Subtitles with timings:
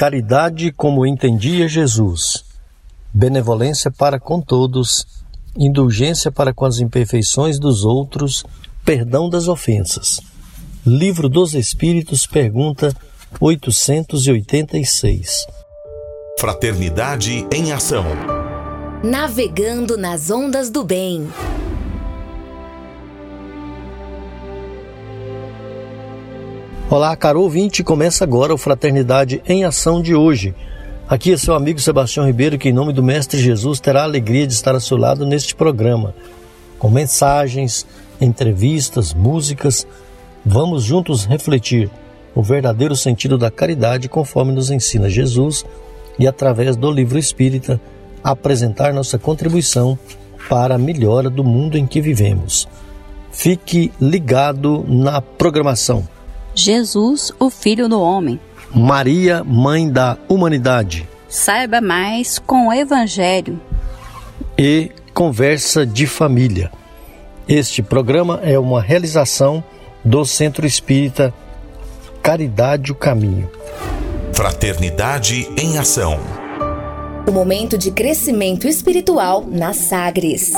[0.00, 2.42] Caridade como entendia Jesus,
[3.12, 5.06] benevolência para com todos,
[5.54, 8.42] indulgência para com as imperfeições dos outros,
[8.82, 10.18] perdão das ofensas.
[10.86, 12.96] Livro dos Espíritos, pergunta
[13.38, 15.46] 886.
[16.38, 18.06] Fraternidade em Ação.
[19.04, 21.28] Navegando nas ondas do bem.
[26.90, 30.52] Olá, caro ouvinte, começa agora o Fraternidade em Ação de hoje.
[31.08, 34.44] Aqui é seu amigo Sebastião Ribeiro, que em nome do Mestre Jesus terá a alegria
[34.44, 36.12] de estar ao seu lado neste programa.
[36.80, 37.86] Com mensagens,
[38.20, 39.86] entrevistas, músicas,
[40.44, 41.88] vamos juntos refletir
[42.34, 45.64] o verdadeiro sentido da caridade conforme nos ensina Jesus
[46.18, 47.80] e através do livro espírita
[48.20, 49.96] apresentar nossa contribuição
[50.48, 52.66] para a melhora do mundo em que vivemos.
[53.30, 56.04] Fique ligado na programação.
[56.54, 58.40] Jesus, o Filho do Homem.
[58.74, 61.08] Maria, Mãe da Humanidade.
[61.28, 63.60] Saiba mais com o Evangelho.
[64.58, 66.70] E Conversa de Família.
[67.48, 69.62] Este programa é uma realização
[70.04, 71.34] do Centro Espírita
[72.22, 73.50] Caridade o Caminho.
[74.32, 76.18] Fraternidade em Ação.
[77.26, 80.52] O momento de crescimento espiritual na Sagres.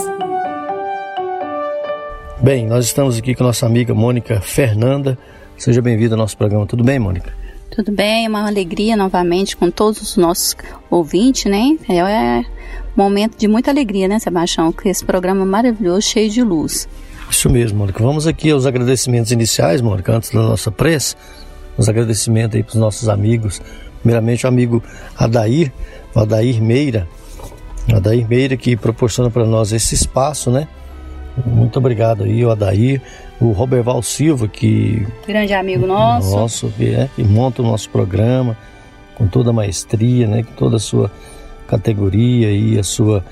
[2.41, 5.17] Bem, nós estamos aqui com nossa amiga Mônica Fernanda
[5.63, 6.67] Seja bem-vinda ao nosso programa.
[6.67, 7.33] Tudo bem, Mônica?
[7.71, 10.57] Tudo bem, é uma alegria novamente com todos os nossos
[10.91, 11.79] ouvintes, né?
[11.89, 12.45] É, é um
[12.97, 14.73] momento de muita alegria, né, Sebastião?
[14.73, 16.89] Com esse programa maravilhoso, cheio de luz.
[17.31, 18.03] Isso mesmo, Mônica.
[18.03, 21.15] Vamos aqui aos agradecimentos iniciais, Mônica, antes da nossa prece.
[21.79, 23.63] Os agradecimentos aí para os nossos amigos.
[24.01, 24.83] Primeiramente, o amigo
[25.17, 25.73] Adair,
[26.13, 27.07] o Adair Meira.
[27.89, 30.67] O Adair Meira que proporciona para nós esse espaço, né?
[31.47, 33.01] Muito obrigado aí, o Adair,
[33.41, 35.07] o Roberval Silva, que.
[35.27, 36.31] Grande amigo nosso.
[36.31, 38.57] Nosso, que, é, que monta o nosso programa
[39.15, 40.43] com toda a maestria, né?
[40.43, 41.11] Com toda a sua
[41.67, 43.25] categoria e a sua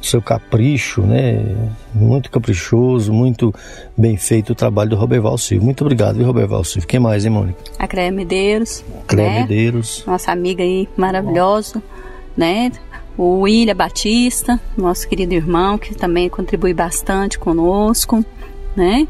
[0.00, 1.56] seu capricho, né?
[1.92, 3.52] Muito caprichoso, muito
[3.96, 5.64] bem feito o trabalho do Roberval Silva.
[5.64, 6.86] Muito obrigado, viu, Roberval Silva?
[6.86, 7.58] Quem mais, hein, Mônica?
[7.78, 8.84] A Cléia Medeiros.
[9.08, 9.40] Cléia né?
[9.40, 10.04] Medeiros.
[10.06, 11.82] Nossa amiga aí maravilhosa,
[12.36, 12.70] né?
[13.18, 18.24] o William Batista, nosso querido irmão, que também contribui bastante conosco,
[18.76, 19.08] né?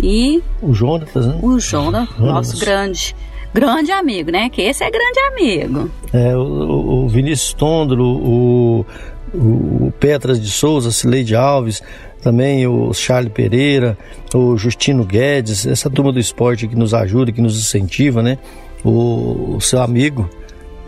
[0.00, 1.38] E o Jonatas, né?
[1.42, 3.14] O Jonas, nosso grande,
[3.52, 4.48] grande amigo, né?
[4.48, 5.90] Que esse é grande amigo.
[6.12, 8.86] É, o, o Vinícius Tondro, o,
[9.34, 11.82] o Petras de Souza, Cileide Alves,
[12.22, 13.98] também o Charles Pereira,
[14.34, 18.38] o Justino Guedes, essa turma do esporte que nos ajuda, que nos incentiva, né?
[18.84, 20.28] O, o seu amigo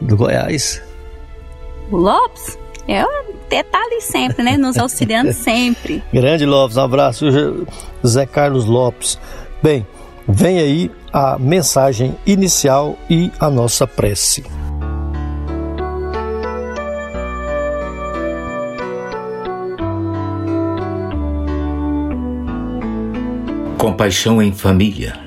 [0.00, 0.80] do Goiás,
[1.90, 2.56] o Lopes
[2.92, 4.56] é tá ali sempre, né?
[4.56, 6.02] Nos auxiliando sempre.
[6.12, 7.26] Grande Lopes, um abraço,
[8.06, 9.18] Zé Carlos Lopes.
[9.62, 9.86] Bem,
[10.28, 14.44] vem aí a mensagem inicial e a nossa prece.
[23.78, 25.18] Compaixão em Família,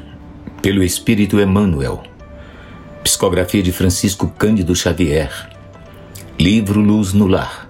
[0.62, 2.03] pelo Espírito Emmanuel.
[3.03, 5.53] Psicografia de Francisco Cândido Xavier
[6.44, 7.70] Livro Luz no Lar.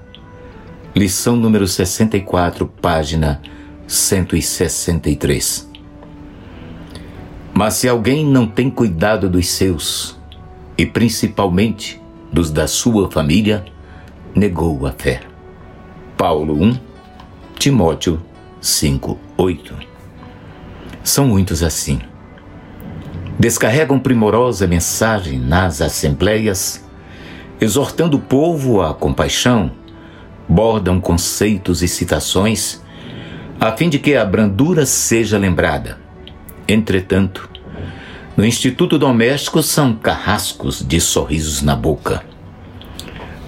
[0.95, 3.39] Lição número 64, página
[3.85, 5.69] 163.
[7.53, 10.17] Mas se alguém não tem cuidado dos seus,
[10.75, 12.01] e principalmente
[12.31, 13.63] dos da sua família,
[14.33, 15.21] negou a fé.
[16.17, 16.75] Paulo 1,
[17.53, 18.19] Timóteo
[18.59, 19.75] 5, 8.
[21.03, 22.01] São muitos assim.
[23.37, 26.83] Descarregam primorosa mensagem nas assembleias
[27.63, 29.71] exortando o povo à compaixão,
[30.49, 32.81] bordam conceitos e citações
[33.57, 35.97] a fim de que a brandura seja lembrada.
[36.67, 37.49] Entretanto,
[38.35, 42.25] no Instituto Doméstico são carrascos de sorrisos na boca.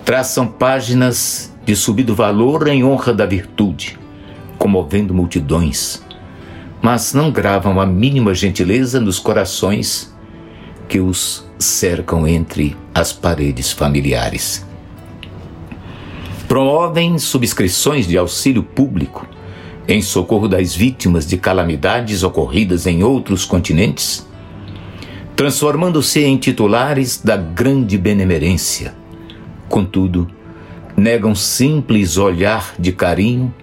[0.06, 4.00] Traçam páginas de subido valor em honra da virtude,
[4.58, 6.02] comovendo multidões,
[6.82, 10.15] mas não gravam a mínima gentileza nos corações
[10.88, 14.66] que os cercam entre as paredes familiares.
[16.48, 19.28] Promovem subscrições de auxílio público
[19.88, 24.26] em socorro das vítimas de calamidades ocorridas em outros continentes,
[25.36, 28.96] transformando-se em titulares da grande benemerência.
[29.68, 30.28] Contudo,
[30.96, 33.54] negam simples olhar de carinho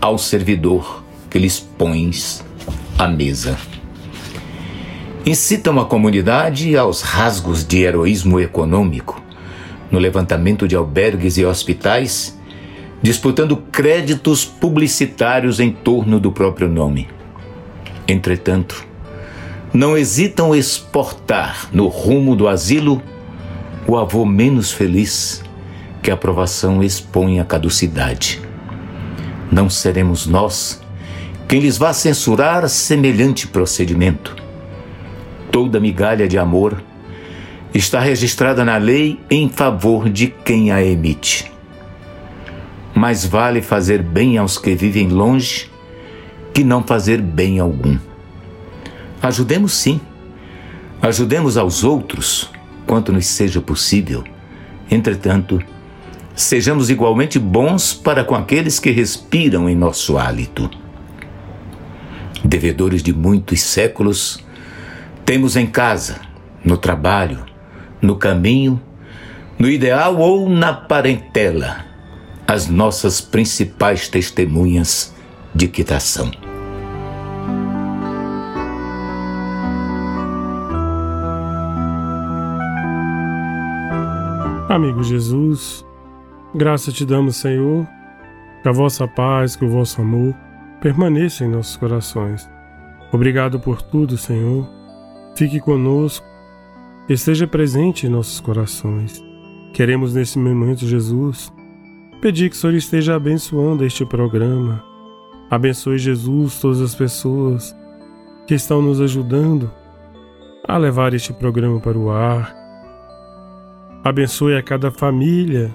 [0.00, 2.44] ao servidor que lhes pões
[2.98, 3.56] à mesa
[5.28, 9.22] incitam a comunidade aos rasgos de heroísmo econômico,
[9.90, 12.38] no levantamento de albergues e hospitais,
[13.02, 17.08] disputando créditos publicitários em torno do próprio nome.
[18.08, 18.86] Entretanto,
[19.70, 23.02] não hesitam exportar no rumo do asilo
[23.86, 25.44] o avô menos feliz
[26.02, 28.40] que a aprovação expõe à caducidade.
[29.52, 30.80] Não seremos nós
[31.46, 34.47] quem lhes vá censurar semelhante procedimento.
[35.50, 36.82] Toda migalha de amor
[37.74, 41.50] está registrada na lei em favor de quem a emite.
[42.94, 45.70] Mais vale fazer bem aos que vivem longe
[46.52, 47.96] que não fazer bem algum.
[49.22, 50.00] Ajudemos sim,
[51.00, 52.50] ajudemos aos outros
[52.86, 54.24] quanto nos seja possível.
[54.90, 55.62] Entretanto,
[56.34, 60.70] sejamos igualmente bons para com aqueles que respiram em nosso hálito.
[62.44, 64.42] Devedores de muitos séculos,
[65.28, 66.22] temos em casa,
[66.64, 67.44] no trabalho,
[68.00, 68.80] no caminho,
[69.58, 71.84] no ideal ou na parentela,
[72.46, 75.14] as nossas principais testemunhas
[75.54, 76.30] de quitação.
[84.70, 85.84] Amigo Jesus,
[86.54, 87.86] graça te damos, Senhor,
[88.62, 90.34] que a vossa paz, que o vosso amor
[90.80, 92.48] permaneça em nossos corações.
[93.12, 94.77] Obrigado por tudo, Senhor.
[95.38, 96.26] Fique conosco,
[97.08, 99.22] esteja presente em nossos corações.
[99.72, 101.52] Queremos nesse momento, Jesus,
[102.20, 104.84] pedir que o Senhor esteja abençoando este programa.
[105.48, 107.72] Abençoe, Jesus, todas as pessoas
[108.48, 109.70] que estão nos ajudando
[110.66, 112.52] a levar este programa para o ar
[114.02, 115.72] Abençoe a cada família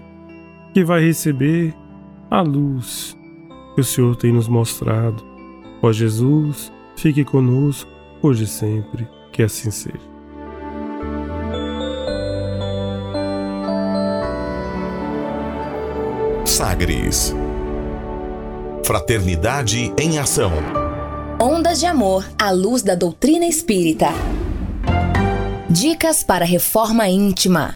[0.73, 1.73] que vai receber
[2.29, 3.17] a luz
[3.75, 5.23] que o Senhor tem nos mostrado.
[5.81, 7.89] Ó Jesus, fique conosco
[8.21, 10.13] hoje e sempre, que assim seja.
[16.45, 17.33] Sagres
[18.85, 20.51] Fraternidade em Ação
[21.41, 24.07] Ondas de Amor à luz da doutrina espírita.
[25.69, 27.75] Dicas para reforma íntima.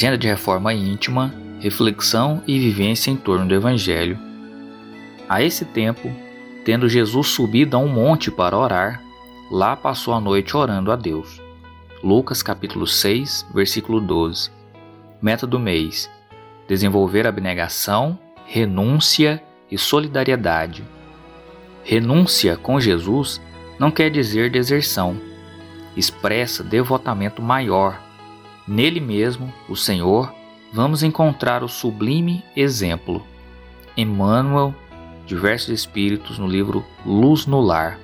[0.00, 4.18] Agenda de reforma íntima, reflexão e vivência em torno do Evangelho.
[5.28, 6.10] A esse tempo,
[6.64, 9.02] tendo Jesus subido a um monte para orar,
[9.50, 11.38] lá passou a noite orando a Deus.
[12.02, 14.50] Lucas capítulo 6, versículo 12.
[15.20, 16.10] Meta do mês:
[16.66, 20.82] desenvolver abnegação, renúncia e solidariedade.
[21.84, 23.38] Renúncia com Jesus
[23.78, 25.20] não quer dizer deserção,
[25.94, 28.08] expressa devotamento maior
[28.70, 30.32] Nele mesmo, o Senhor,
[30.72, 33.20] vamos encontrar o sublime exemplo.
[33.96, 34.72] Emmanuel,
[35.26, 37.98] diversos espíritos no livro Luz no Lar.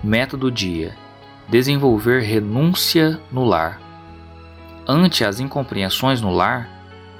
[0.00, 0.96] Meta do dia:
[1.48, 3.80] desenvolver renúncia no lar.
[4.86, 6.70] Ante as incompreensões no lar,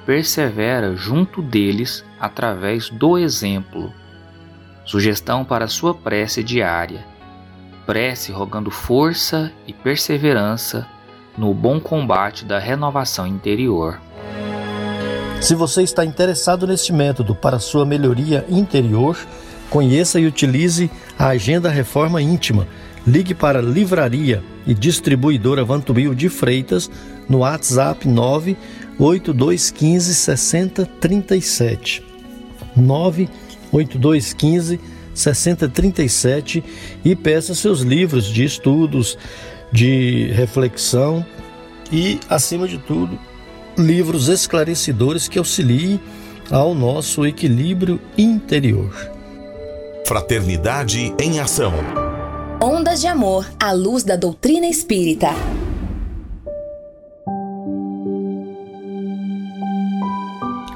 [0.06, 3.92] persevera junto deles através do exemplo.
[4.84, 7.04] Sugestão para sua prece diária:
[7.84, 10.86] prece rogando força e perseverança
[11.38, 13.98] no bom combate da renovação interior.
[15.40, 19.16] Se você está interessado neste método para sua melhoria interior,
[19.70, 22.66] conheça e utilize a Agenda Reforma Íntima.
[23.06, 26.90] Ligue para Livraria e Distribuidora Vantubil de Freitas
[27.28, 32.04] no WhatsApp 98215 6037.
[32.76, 34.80] 98215
[35.14, 36.64] 6037
[37.04, 39.16] e peça seus livros de estudos,
[39.72, 41.24] de reflexão
[41.92, 43.18] e, acima de tudo,
[43.76, 46.00] livros esclarecedores que auxiliem
[46.50, 48.92] ao nosso equilíbrio interior.
[50.06, 51.72] Fraternidade em Ação.
[52.62, 55.28] Ondas de Amor à luz da doutrina espírita.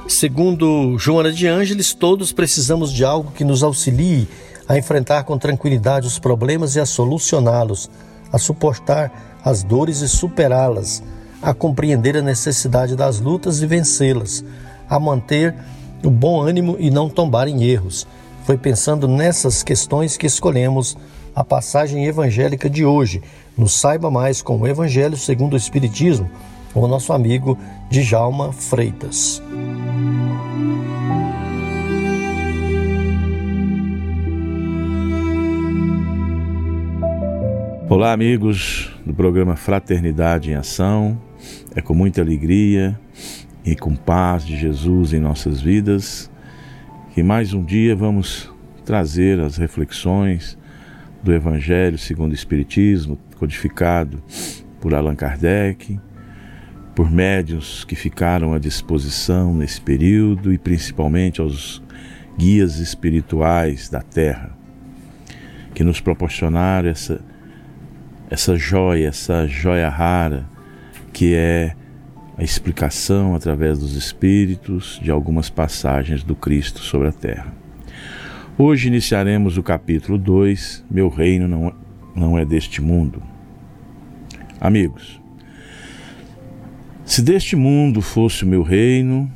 [0.06, 4.28] Segundo Joana de Ângeles, todos precisamos de algo que nos auxilie
[4.68, 7.90] a enfrentar com tranquilidade os problemas e a solucioná-los
[8.32, 11.02] a suportar as dores e superá-las,
[11.42, 14.44] a compreender a necessidade das lutas e vencê-las,
[14.88, 15.54] a manter
[16.04, 18.06] o bom ânimo e não tombar em erros.
[18.44, 20.96] Foi pensando nessas questões que escolhemos
[21.34, 23.22] a passagem evangélica de hoje,
[23.56, 26.30] no Saiba Mais com o Evangelho segundo o Espiritismo,
[26.72, 27.58] com o nosso amigo
[27.90, 29.42] Djalma Freitas.
[37.94, 41.20] Olá, amigos do programa Fraternidade em Ação.
[41.76, 42.98] É com muita alegria
[43.66, 46.30] e com paz de Jesus em nossas vidas
[47.12, 48.50] que mais um dia vamos
[48.86, 50.56] trazer as reflexões
[51.22, 54.22] do Evangelho segundo o Espiritismo, codificado
[54.80, 56.00] por Allan Kardec,
[56.94, 61.82] por médios que ficaram à disposição nesse período e principalmente aos
[62.38, 64.56] guias espirituais da Terra,
[65.74, 67.22] que nos proporcionaram essa,
[68.32, 70.48] essa joia, essa joia rara,
[71.12, 71.76] que é
[72.38, 77.52] a explicação através dos Espíritos de algumas passagens do Cristo sobre a Terra.
[78.56, 81.74] Hoje iniciaremos o capítulo 2, Meu Reino não,
[82.16, 83.22] não é deste mundo.
[84.58, 85.20] Amigos,
[87.04, 89.30] se deste mundo fosse o meu reino,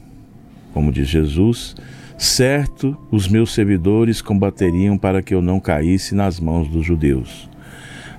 [0.73, 1.77] como diz Jesus,
[2.17, 7.47] certo os meus servidores combateriam para que eu não caísse nas mãos dos judeus.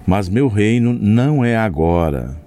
[0.07, 2.41] Mas meu reino não é agora.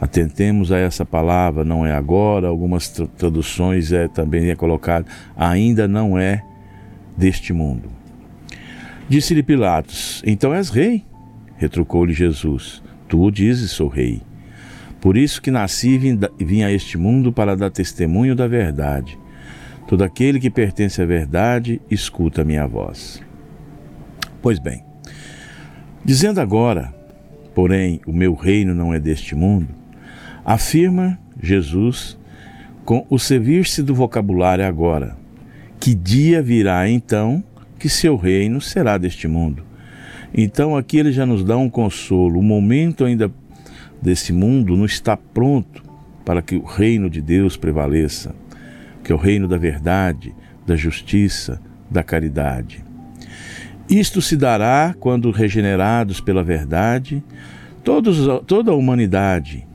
[0.00, 2.48] Atentemos a essa palavra, não é agora.
[2.48, 6.44] Algumas traduções é também é colocado ainda não é
[7.16, 7.88] deste mundo.
[9.08, 11.04] Disse-lhe Pilatos: Então és rei?
[11.56, 14.20] Retrucou-lhe Jesus: Tu dizes, sou rei.
[15.00, 19.16] Por isso que nasci e vim a este mundo para dar testemunho da verdade.
[19.86, 23.22] Todo aquele que pertence à verdade, escuta a minha voz.
[24.42, 24.82] Pois bem,
[26.04, 26.94] dizendo agora,
[27.54, 29.68] porém, o meu reino não é deste mundo,
[30.44, 32.18] afirma Jesus
[32.84, 35.16] com o servir-se do vocabulário agora,
[35.80, 37.42] que dia virá então
[37.78, 39.64] que seu reino será deste mundo.
[40.32, 43.32] Então aqui ele já nos dá um consolo, o momento ainda
[44.02, 45.82] desse mundo não está pronto
[46.24, 48.34] para que o reino de Deus prevaleça,
[49.02, 50.34] que é o reino da verdade,
[50.66, 52.84] da justiça, da caridade.
[53.88, 57.22] Isto se dará quando, regenerados pela verdade,
[57.82, 59.66] todos, toda a humanidade,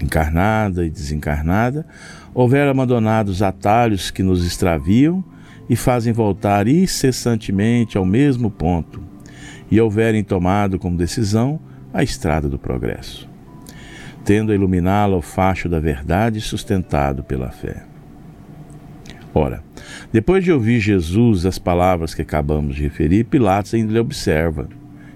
[0.00, 1.84] encarnada e desencarnada,
[2.32, 5.24] houver abandonado os atalhos que nos extraviam
[5.68, 9.02] e fazem voltar incessantemente ao mesmo ponto,
[9.70, 11.58] e houverem tomado como decisão
[11.92, 13.28] a estrada do progresso,
[14.24, 17.91] tendo a iluminá-la o facho da verdade sustentado pela fé.
[19.34, 19.62] Ora,
[20.12, 24.68] depois de ouvir Jesus as palavras que acabamos de referir, Pilatos ainda lhe observa: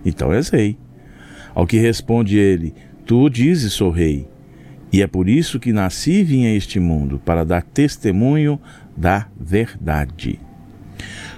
[0.05, 0.79] Então és rei.
[1.55, 4.27] Ao que responde ele: Tu dizes, sou rei.
[4.93, 8.59] E é por isso que nasci e vim a este mundo, para dar testemunho
[8.97, 10.41] da verdade.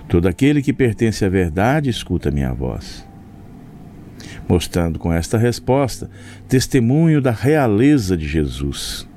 [0.08, 3.08] Todo aquele que pertence à verdade escuta minha voz
[4.49, 6.11] mostrando com esta resposta
[6.49, 9.08] testemunho da realeza de Jesus.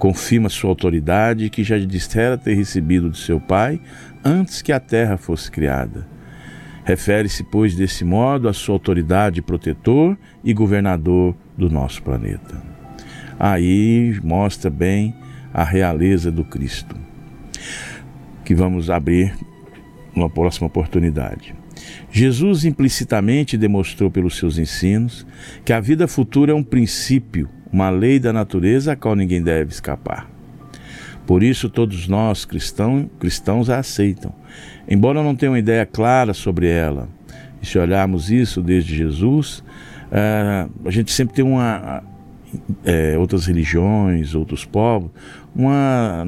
[0.00, 3.78] Confirma sua autoridade que já dissera ter recebido de seu Pai
[4.24, 6.08] antes que a terra fosse criada.
[6.84, 12.62] Refere-se, pois, desse modo à sua autoridade protetor e governador do nosso planeta.
[13.38, 15.14] Aí mostra bem
[15.52, 16.96] a realeza do Cristo,
[18.42, 19.36] que vamos abrir
[20.16, 21.54] numa próxima oportunidade.
[22.10, 25.26] Jesus implicitamente demonstrou pelos seus ensinos
[25.62, 29.70] que a vida futura é um princípio, uma lei da natureza a qual ninguém deve
[29.70, 30.28] escapar.
[31.26, 34.34] Por isso, todos nós cristãos, cristãos a aceitam,
[34.88, 37.08] embora não tenham ideia clara sobre ela.
[37.62, 39.62] E se olharmos isso desde Jesus,
[40.10, 42.02] eh, a gente sempre tem uma,
[42.84, 45.10] é, outras religiões, outros povos,
[45.54, 46.26] uma,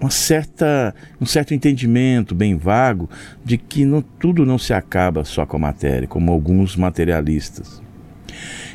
[0.00, 3.08] uma certa, um certo entendimento bem vago
[3.44, 7.82] de que não, tudo não se acaba só com a matéria, como alguns materialistas.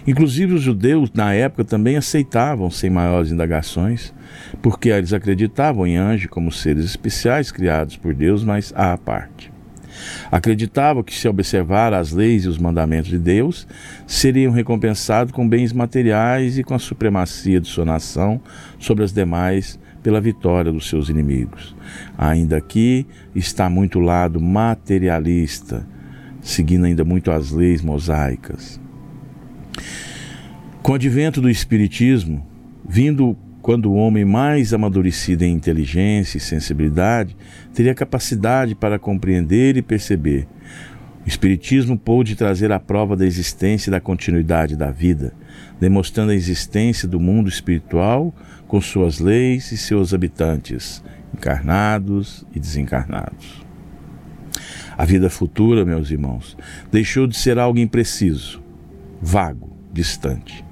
[0.06, 4.14] Inclusive os judeus na época também aceitavam sem maiores indagações,
[4.62, 9.52] porque eles acreditavam em anjos como seres especiais criados por Deus, mas à parte.
[10.32, 13.68] Acreditavam que se observar as leis e os mandamentos de Deus,
[14.06, 18.42] seriam recompensados com bens materiais e com a supremacia de sua nação
[18.80, 21.76] sobre as demais pela vitória dos seus inimigos.
[22.18, 25.88] Ainda aqui está muito lado materialista,
[26.42, 28.83] seguindo ainda muito as leis mosaicas.
[30.82, 32.46] Com o advento do Espiritismo,
[32.88, 37.36] vindo quando o homem mais amadurecido em inteligência e sensibilidade
[37.74, 40.46] teria capacidade para compreender e perceber.
[41.25, 45.34] O Espiritismo pôde trazer a prova da existência e da continuidade da vida,
[45.80, 48.36] demonstrando a existência do mundo espiritual
[48.68, 51.01] com suas leis e seus habitantes,
[51.34, 53.63] encarnados e desencarnados.
[54.98, 56.58] A vida futura, meus irmãos,
[56.92, 58.62] deixou de ser algo impreciso,
[59.24, 60.63] vago, distante,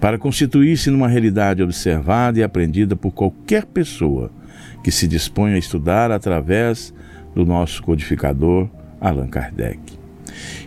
[0.00, 4.30] para constituir-se numa realidade observada e aprendida por qualquer pessoa
[4.82, 6.94] que se disponha a estudar através
[7.34, 8.68] do nosso codificador
[9.00, 9.98] Allan Kardec.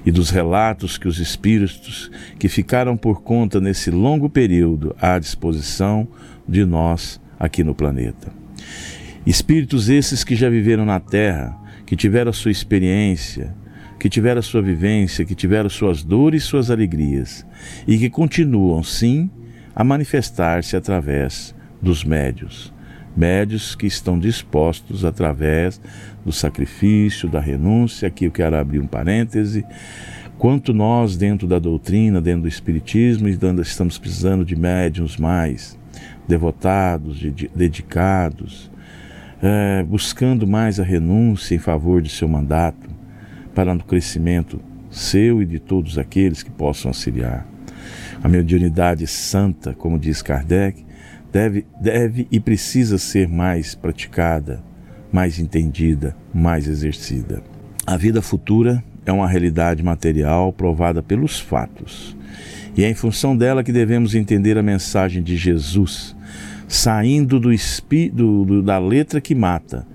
[0.05, 6.07] e dos relatos que os espíritos que ficaram por conta nesse longo período à disposição
[6.47, 8.33] de nós aqui no planeta.
[9.25, 13.55] Espíritos esses que já viveram na Terra, que tiveram a sua experiência,
[14.01, 17.45] que tiveram sua vivência, que tiveram suas dores e suas alegrias,
[17.87, 19.29] e que continuam, sim,
[19.75, 22.73] a manifestar-se através dos médios.
[23.15, 25.79] Médios que estão dispostos, através
[26.25, 29.63] do sacrifício, da renúncia, aqui eu quero abrir um parêntese,
[30.35, 35.77] quanto nós, dentro da doutrina, dentro do Espiritismo, estamos precisando de médiums mais
[36.27, 37.19] devotados,
[37.55, 38.71] dedicados,
[39.43, 42.89] é, buscando mais a renúncia em favor de seu mandato,
[43.53, 47.47] para o crescimento seu e de todos aqueles que possam auxiliar.
[48.21, 50.85] A mediunidade santa, como diz Kardec,
[51.31, 54.61] deve, deve e precisa ser mais praticada,
[55.11, 57.41] mais entendida, mais exercida.
[57.87, 62.15] A vida futura é uma realidade material provada pelos fatos.
[62.75, 66.15] E é em função dela que devemos entender a mensagem de Jesus,
[66.67, 69.85] saindo do, do da letra que mata,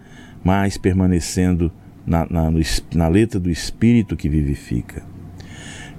[0.44, 1.72] mas permanecendo
[2.06, 2.50] na, na,
[2.94, 5.02] na letra do Espírito que vivifica.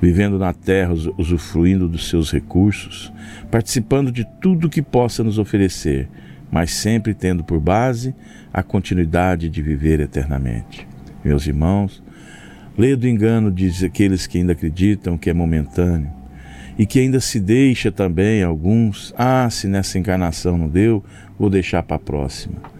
[0.01, 3.11] Vivendo na terra, usufruindo dos seus recursos,
[3.49, 6.07] participando de tudo que possa nos oferecer,
[6.51, 8.15] mas sempre tendo por base
[8.53, 10.87] a continuidade de viver eternamente.
[11.25, 12.01] Meus irmãos,
[12.77, 16.11] leia do engano de aqueles que ainda acreditam que é momentâneo
[16.77, 21.03] e que ainda se deixa também alguns, ah, se nessa encarnação não deu,
[21.39, 22.76] vou deixar para a próxima.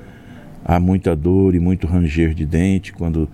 [0.70, 3.30] Há muita dor e muito ranger de dente quando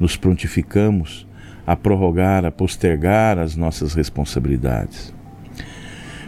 [0.00, 1.28] nos prontificamos
[1.66, 5.14] a prorrogar, a postergar as nossas responsabilidades.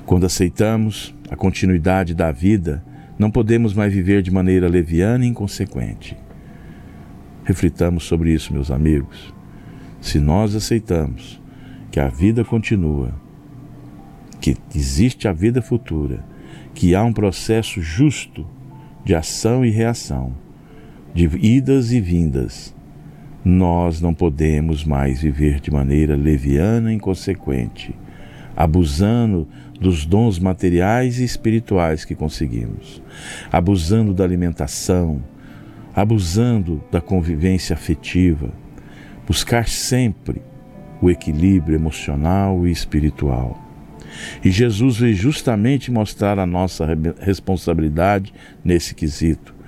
[0.04, 2.84] Quando aceitamos a continuidade da vida,
[3.18, 6.14] não podemos mais viver de maneira leviana e inconsequente.
[7.42, 9.32] Reflitamos sobre isso, meus amigos.
[9.98, 11.40] Se nós aceitamos
[11.90, 13.14] que a vida continua,
[14.42, 16.22] que existe a vida futura,
[16.74, 18.46] que há um processo justo
[19.02, 20.34] de ação e reação,
[21.14, 22.74] de idas e vindas,
[23.44, 27.94] nós não podemos mais viver de maneira leviana e inconsequente,
[28.56, 29.48] abusando
[29.80, 33.02] dos dons materiais e espirituais que conseguimos,
[33.50, 35.22] abusando da alimentação,
[35.94, 38.52] abusando da convivência afetiva,
[39.26, 40.42] buscar sempre
[41.00, 43.66] o equilíbrio emocional e espiritual.
[44.44, 46.86] E Jesus veio justamente mostrar a nossa
[47.20, 49.59] responsabilidade nesse quesito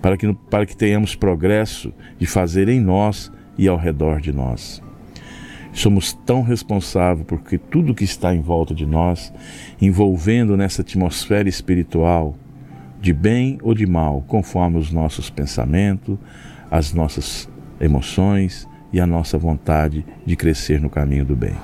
[0.00, 4.82] para que, para que tenhamos progresso de fazer em nós e ao redor de nós.
[5.72, 9.32] Somos tão responsáveis porque tudo que está em volta de nós,
[9.80, 12.34] envolvendo nessa atmosfera espiritual,
[13.00, 16.16] de bem ou de mal, conforme os nossos pensamentos,
[16.70, 17.48] as nossas
[17.80, 21.54] emoções e a nossa vontade de crescer no caminho do bem.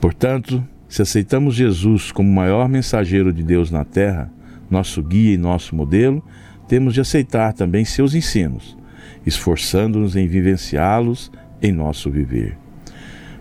[0.00, 4.32] Portanto, se aceitamos Jesus como o maior mensageiro de Deus na terra,
[4.70, 6.24] nosso guia e nosso modelo,
[6.70, 8.78] temos de aceitar também seus ensinos,
[9.26, 11.28] esforçando-nos em vivenciá-los
[11.60, 12.56] em nosso viver.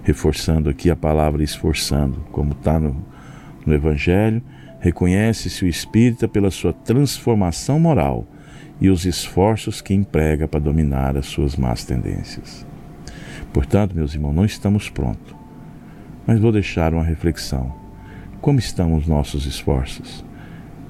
[0.02, 3.06] Reforçando aqui a palavra esforçando, como está no,
[3.68, 4.42] no Evangelho,
[4.80, 8.26] reconhece-se o espírita pela sua transformação moral
[8.82, 12.66] e os esforços que emprega para dominar as suas más tendências.
[13.54, 15.36] Portanto, meus irmãos, não estamos prontos,
[16.26, 17.76] mas vou deixar uma reflexão.
[18.42, 20.26] Como estão os nossos esforços?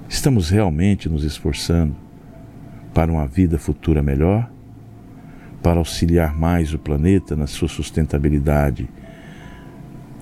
[0.08, 2.08] Estamos realmente nos esforçando
[2.94, 4.50] para uma vida futura melhor,
[5.62, 8.90] para auxiliar mais o planeta na sua sustentabilidade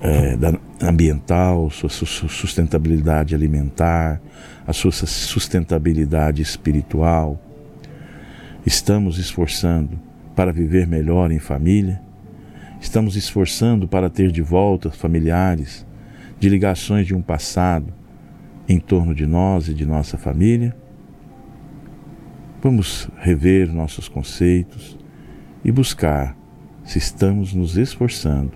[0.00, 0.36] é,
[0.80, 4.20] ambiental, sua sustentabilidade alimentar,
[4.66, 7.40] a sua sustentabilidade espiritual.
[8.64, 9.98] Estamos esforçando
[10.36, 12.00] para viver melhor em família,
[12.80, 15.86] estamos esforçando para ter de volta familiares
[16.38, 17.92] de ligações de um passado
[18.68, 20.76] em torno de nós e de nossa família
[22.60, 24.98] Vamos rever nossos conceitos
[25.64, 26.36] e buscar
[26.84, 28.52] se estamos nos esforçando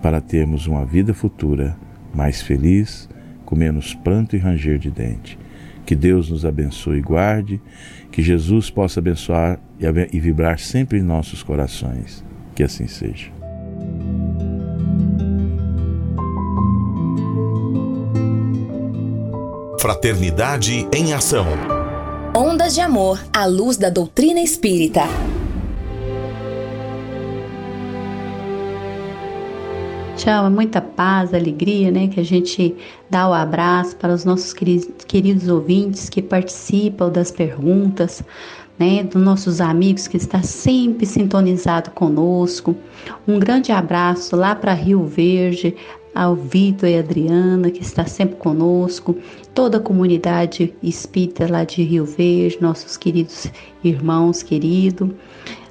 [0.00, 1.76] para termos uma vida futura
[2.14, 3.08] mais feliz,
[3.44, 5.38] com menos pranto e ranger de dente.
[5.84, 7.60] Que Deus nos abençoe e guarde,
[8.10, 9.60] que Jesus possa abençoar
[10.12, 12.24] e vibrar sempre em nossos corações.
[12.54, 13.30] Que assim seja.
[19.78, 21.75] Fraternidade em Ação.
[22.38, 25.00] Ondas de Amor à luz da doutrina espírita.
[30.18, 32.08] Tchau, é muita paz, alegria, né?
[32.08, 32.76] Que a gente
[33.08, 38.22] dá o abraço para os nossos queridos ouvintes que participam das perguntas,
[38.78, 42.76] né, dos nossos amigos que está sempre sintonizado conosco.
[43.26, 45.74] Um grande abraço lá para Rio Verde,
[46.16, 49.14] ao Vitor e Adriana, que está sempre conosco,
[49.54, 53.52] toda a comunidade espírita lá de Rio Verde, nossos queridos
[53.84, 55.10] irmãos queridos.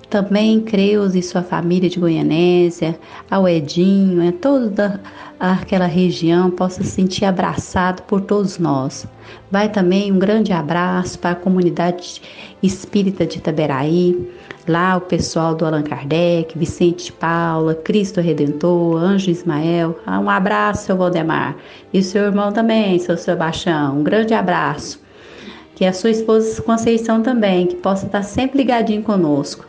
[0.08, 2.98] Também Creus e sua família de Goianésia,
[3.30, 5.02] ao Edinho, é toda
[5.40, 9.08] aquela região possa se sentir abraçado por todos nós.
[9.52, 12.22] Vai também um grande abraço para a comunidade
[12.62, 14.30] espírita de Itaberaí,
[14.68, 20.00] lá o pessoal do Allan Kardec, Vicente Paula, Cristo Redentor, Anjo Ismael.
[20.06, 21.56] Ah, um abraço, seu Valdemar.
[21.94, 24.00] E o seu irmão também, seu Sebastião.
[24.00, 25.04] Um grande abraço.
[25.76, 29.66] Que a sua esposa Conceição também, que possa estar sempre ligadinho conosco.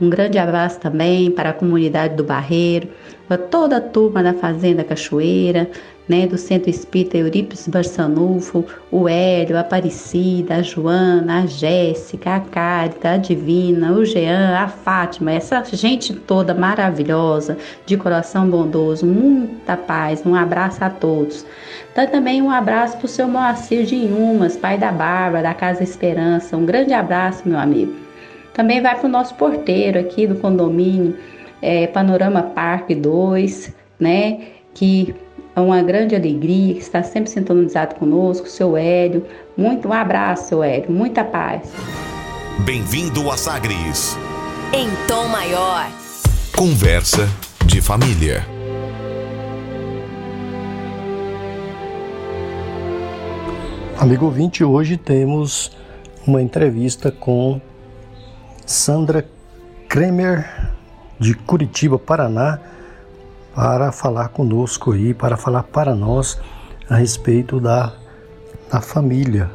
[0.00, 2.88] Um grande abraço também para a comunidade do Barreiro,
[3.28, 5.70] para toda a turma da Fazenda Cachoeira,
[6.10, 12.40] né, do Centro Espírita Eurípides Barçanufo, o Hélio, a Aparecida, a Joana, a Jéssica, a
[12.40, 19.76] Cárita, a Divina, o Jean, a Fátima, essa gente toda maravilhosa, de coração bondoso, muita
[19.76, 21.46] paz, um abraço a todos.
[21.94, 25.84] Dá também um abraço para o seu Moacir de Inhumas, pai da Bárbara, da Casa
[25.84, 27.94] Esperança, um grande abraço, meu amigo.
[28.52, 31.16] Também vai para o nosso porteiro aqui do condomínio,
[31.62, 34.40] é, Panorama Parque 2, né,
[34.74, 35.14] que
[35.54, 39.26] é uma grande alegria, que está sempre sintonizado conosco, seu Hélio.
[39.56, 41.72] Muito um abraço, seu Hélio, muita paz.
[42.60, 44.16] Bem-vindo a Sagres.
[44.72, 45.86] Em tom maior.
[46.56, 47.28] Conversa
[47.66, 48.44] de família.
[53.98, 55.76] Amigo ouvinte, hoje temos
[56.26, 57.60] uma entrevista com
[58.64, 59.28] Sandra
[59.88, 60.70] Kremer,
[61.18, 62.60] de Curitiba, Paraná
[63.54, 66.38] para falar conosco aí, para falar para nós
[66.88, 67.92] a respeito da,
[68.70, 69.50] da família.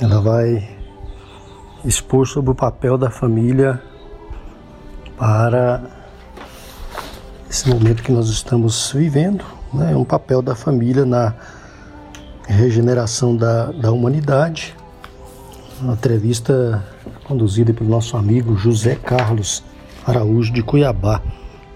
[0.00, 0.68] Ela vai
[1.84, 3.82] expor sobre o papel da família
[5.16, 5.82] para
[7.50, 9.96] esse momento que nós estamos vivendo, né?
[9.96, 11.34] um papel da família na
[12.46, 14.76] regeneração da, da humanidade.
[15.80, 16.84] Uma entrevista
[17.24, 19.62] conduzida pelo nosso amigo José Carlos
[20.06, 21.22] Araújo de Cuiabá.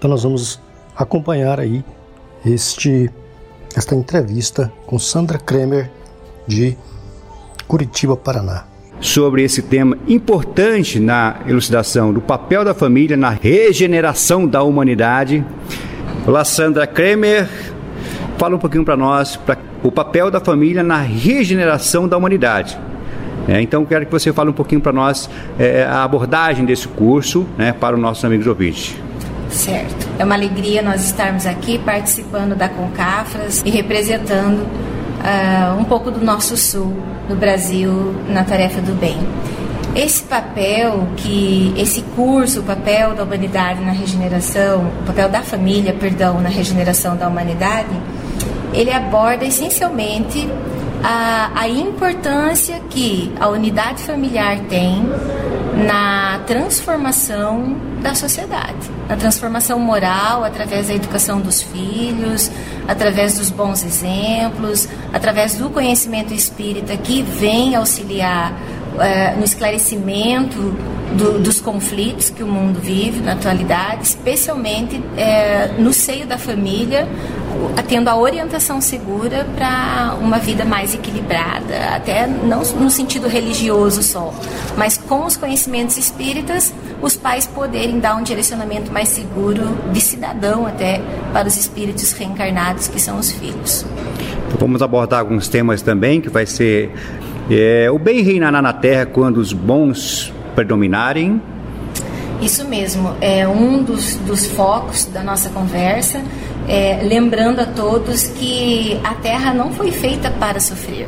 [0.03, 0.59] Então nós vamos
[0.97, 1.81] acompanhar aí
[2.45, 3.09] este
[3.73, 5.89] esta entrevista com Sandra Kremer
[6.45, 6.77] de
[7.69, 8.65] Curitiba, Paraná.
[8.99, 15.41] Sobre esse tema importante na elucidação do papel da família na regeneração da humanidade.
[16.27, 17.47] Olá, Sandra Kremer.
[18.37, 22.77] Fala um pouquinho para nós pra, o papel da família na regeneração da humanidade.
[23.47, 27.47] É, então, quero que você fale um pouquinho para nós é, a abordagem desse curso
[27.57, 28.97] né, para os nossos amigos ouvintes.
[29.53, 30.09] Certo.
[30.17, 36.23] É uma alegria nós estarmos aqui participando da Concafras e representando uh, um pouco do
[36.23, 36.91] nosso sul,
[37.29, 39.17] do Brasil, na tarefa do bem.
[39.95, 45.93] Esse papel que esse curso, o papel da humanidade na regeneração, o papel da família,
[45.93, 47.95] perdão, na regeneração da humanidade,
[48.73, 50.49] ele aborda essencialmente
[51.03, 55.05] a, a importância que a unidade familiar tem
[55.75, 62.51] na transformação da sociedade, na transformação moral através da educação dos filhos,
[62.87, 68.53] através dos bons exemplos, através do conhecimento espírita que vem auxiliar
[68.99, 70.57] é, no esclarecimento
[71.13, 77.07] do, dos conflitos que o mundo vive na atualidade, especialmente é, no seio da família,
[77.87, 84.33] tendo a orientação segura para uma vida mais equilibrada, até não no sentido religioso só,
[84.77, 90.65] mas com os conhecimentos espíritas, os pais poderem dar um direcionamento mais seguro de cidadão
[90.65, 91.01] até
[91.31, 93.85] para os espíritos reencarnados que são os filhos.
[94.57, 96.91] Vamos abordar alguns temas também, que vai ser
[97.49, 101.41] é, o bem reinará na terra quando os bons predominarem.
[102.41, 106.21] Isso mesmo, é um dos, dos focos da nossa conversa,
[106.67, 111.07] é, lembrando a todos que a Terra não foi feita para sofrer.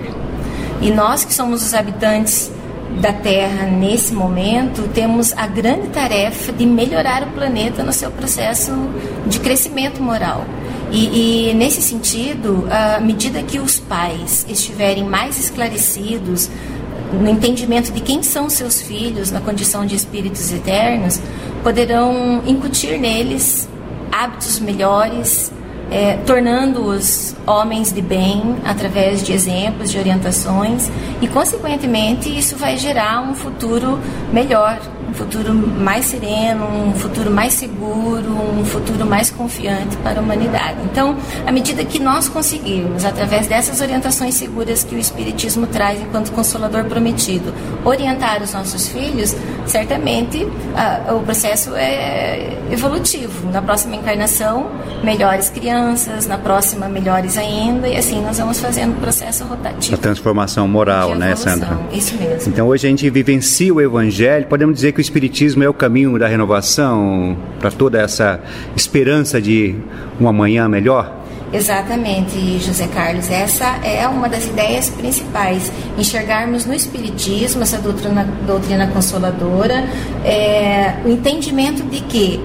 [0.81, 2.51] E nós que somos os habitantes
[3.01, 8.71] da Terra nesse momento, temos a grande tarefa de melhorar o planeta no seu processo
[9.27, 10.45] de crescimento moral.
[10.91, 16.49] E, e, nesse sentido, à medida que os pais estiverem mais esclarecidos
[17.13, 21.19] no entendimento de quem são seus filhos na condição de espíritos eternos,
[21.63, 23.67] poderão incutir neles
[24.11, 25.51] hábitos melhores,
[25.91, 30.89] é, tornando-os homens de bem através de exemplos, de orientações
[31.21, 33.99] e, consequentemente, isso vai gerar um futuro
[34.31, 34.79] melhor,
[35.15, 40.77] futuro mais sereno, um futuro mais seguro, um futuro mais confiante para a humanidade.
[40.83, 46.31] Então, à medida que nós conseguirmos, através dessas orientações seguras que o Espiritismo traz enquanto
[46.31, 53.49] consolador prometido, orientar os nossos filhos, certamente ah, o processo é evolutivo.
[53.51, 54.69] Na próxima encarnação,
[55.03, 59.95] melhores crianças, na próxima, melhores ainda, e assim nós vamos fazendo o processo rotativo.
[59.95, 61.79] A transformação moral, né, Sandra?
[61.91, 62.51] Isso mesmo.
[62.51, 66.17] Então, hoje a gente vivencia o Evangelho, podemos dizer que o Espiritismo é o caminho
[66.17, 68.39] da renovação para toda essa
[68.75, 69.75] esperança de
[70.19, 71.15] um amanhã melhor?
[71.53, 73.29] Exatamente, José Carlos.
[73.29, 75.71] Essa é uma das ideias principais.
[75.95, 79.87] Enxergarmos no Espiritismo, essa doutrina, doutrina consoladora,
[80.23, 82.41] é, o entendimento de que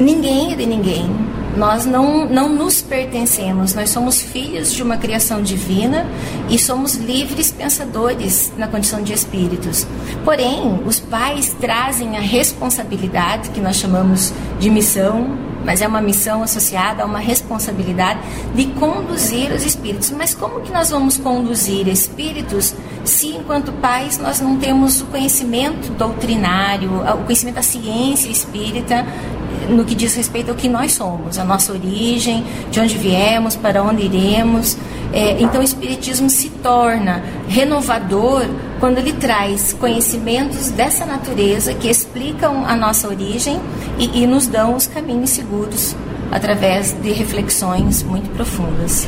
[0.00, 1.33] ninguém é de ninguém.
[1.56, 6.06] Nós não, não nos pertencemos, nós somos filhos de uma criação divina
[6.48, 9.86] e somos livres pensadores na condição de espíritos.
[10.24, 16.42] Porém, os pais trazem a responsabilidade, que nós chamamos de missão, mas é uma missão
[16.42, 18.20] associada a uma responsabilidade
[18.54, 20.10] de conduzir os espíritos.
[20.10, 25.92] Mas como que nós vamos conduzir espíritos se, enquanto pais, nós não temos o conhecimento
[25.92, 29.06] doutrinário, o conhecimento da ciência espírita
[29.68, 33.82] no que diz respeito ao que nós somos, a nossa origem, de onde viemos, para
[33.82, 34.76] onde iremos.
[35.12, 38.44] É, então, o Espiritismo se torna renovador
[38.80, 43.60] quando ele traz conhecimentos dessa natureza que explicam a nossa origem
[43.98, 45.94] e, e nos dão os caminhos seguros
[46.30, 49.06] através de reflexões muito profundas.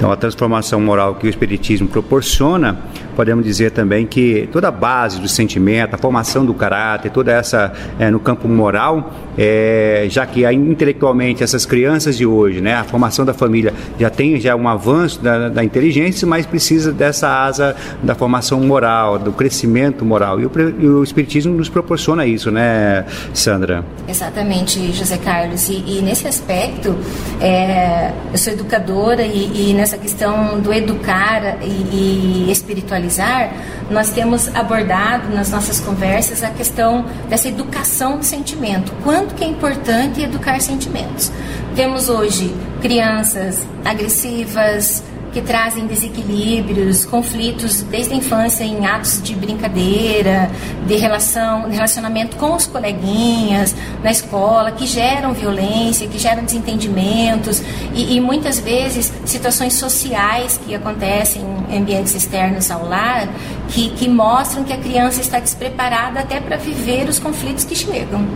[0.00, 2.78] Então, a transformação moral que o Espiritismo proporciona,
[3.14, 7.70] podemos dizer também que toda a base do sentimento, a formação do caráter, toda essa
[7.98, 13.26] é, no campo moral, é, já que intelectualmente essas crianças de hoje, né, a formação
[13.26, 18.14] da família já tem já um avanço da, da inteligência, mas precisa dessa asa da
[18.14, 20.40] formação moral, do crescimento moral.
[20.40, 23.84] E o, e o Espiritismo nos proporciona isso, né, Sandra?
[24.08, 25.68] Exatamente, José Carlos.
[25.68, 26.96] E, e nesse aspecto,
[27.38, 33.52] é, eu sou educadora e, e nessa essa questão do educar e, e espiritualizar,
[33.90, 38.92] nós temos abordado nas nossas conversas a questão dessa educação do sentimento.
[39.02, 41.32] Quanto que é importante educar sentimentos?
[41.74, 50.50] Temos hoje crianças agressivas, que trazem desequilíbrios, conflitos desde a infância em atos de brincadeira,
[50.86, 57.62] de relação, relacionamento com os coleguinhas na escola, que geram violência, que geram desentendimentos
[57.94, 63.28] e, e muitas vezes situações sociais que acontecem em ambientes externos ao lar
[63.70, 68.26] que, que mostram que a criança está despreparada até para viver os conflitos que chegam.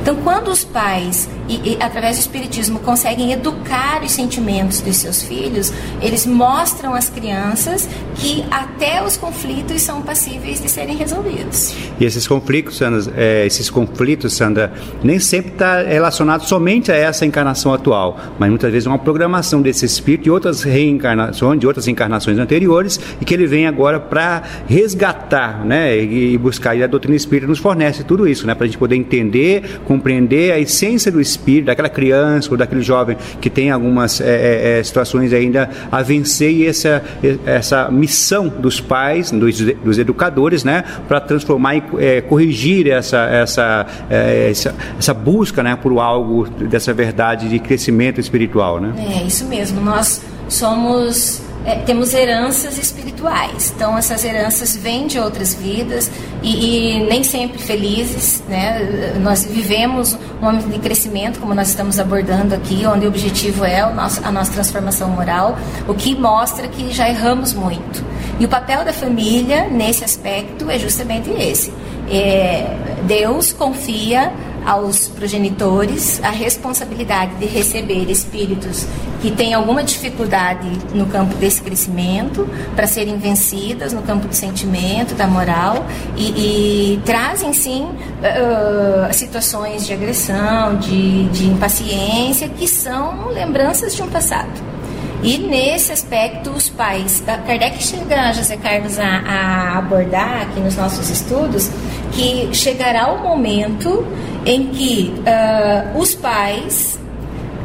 [0.00, 5.22] Então, quando os pais, e, e, através do Espiritismo, conseguem educar os sentimentos dos seus
[5.22, 11.74] filhos, eles mostram às crianças que até os conflitos são passíveis de serem resolvidos.
[11.98, 14.72] E esses conflitos, Sandra, é, esses conflitos, Sandra,
[15.02, 19.62] nem sempre está relacionado somente a essa encarnação atual, mas muitas vezes é uma programação
[19.62, 24.42] desse espírito de outras reencarnações, de outras encarnações anteriores, e que ele vem agora para
[24.66, 26.76] resgatar, né, e buscar.
[26.76, 30.52] E a doutrina espírita nos fornece tudo isso, né, para a gente poder entender, compreender
[30.52, 35.32] a essência do espírito, daquela criança ou daquele jovem que tem algumas é, é, situações
[35.32, 37.02] ainda a vencer e essa,
[37.44, 43.86] essa missão dos pais, dos, dos educadores, né, para transformar e é, corrigir essa, essa,
[44.10, 48.92] é, essa, essa, busca, né, por algo dessa verdade de crescimento espiritual, né?
[49.18, 49.80] É isso mesmo.
[49.80, 53.72] Nós somos é, temos heranças espirituais.
[53.74, 56.08] Então, essas heranças vêm de outras vidas
[56.40, 58.42] e, e, nem sempre felizes.
[58.48, 59.18] Né?
[59.20, 63.84] Nós vivemos um momento de crescimento, como nós estamos abordando aqui, onde o objetivo é
[63.84, 68.04] o nosso, a nossa transformação moral, o que mostra que já erramos muito.
[68.38, 71.72] E o papel da família nesse aspecto é justamente esse.
[72.08, 72.76] É,
[73.08, 74.32] Deus confia
[74.66, 78.84] aos progenitores a responsabilidade de receber espíritos
[79.22, 85.14] que têm alguma dificuldade no campo desse crescimento para serem vencidas no campo do sentimento,
[85.14, 93.28] da moral e, e trazem sim uh, situações de agressão, de, de impaciência que são
[93.28, 94.76] lembranças de um passado.
[95.22, 97.22] E nesse aspecto, os pais.
[97.26, 101.70] Kardec chega, José Carlos, a, a abordar aqui nos nossos estudos
[102.12, 104.06] que chegará o momento
[104.46, 106.98] em que uh, os pais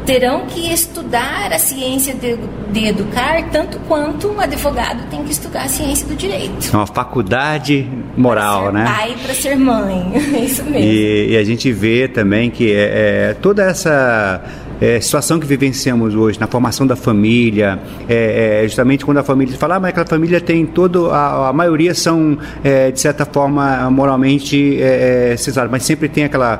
[0.04, 2.36] terão que estudar a ciência de,
[2.72, 6.70] de, educar tanto quanto um advogado tem que estudar a ciência do direito.
[6.72, 8.84] É uma faculdade moral, né?
[8.84, 10.78] Pai para ser mãe, é isso mesmo.
[10.78, 14.42] E, e, a gente vê também que é, é toda essa
[14.82, 19.56] é, situação que vivenciamos hoje, na formação da família, é, é, justamente quando a família
[19.56, 23.88] fala, ah, mas aquela família tem todo, a, a maioria são, é, de certa forma,
[23.90, 26.58] moralmente é, é mas sempre tem aquela,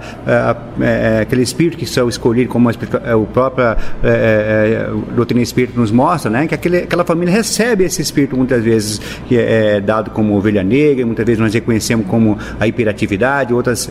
[1.21, 6.55] aquele espírito que são escolhido, como o próprio é, doutrina espírita nos mostra, né, que
[6.55, 11.27] aquele, aquela família recebe esse espírito muitas vezes que é dado como ovelha negra, muitas
[11.27, 13.89] vezes nós reconhecemos como a hiperatividade, outras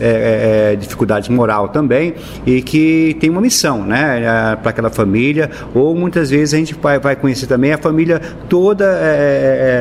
[0.78, 2.14] dificuldades moral também,
[2.46, 4.21] e que tem uma missão, né,
[4.62, 8.84] para aquela família, ou muitas vezes a gente vai, vai conhecer também a família toda,
[8.84, 9.10] é, é,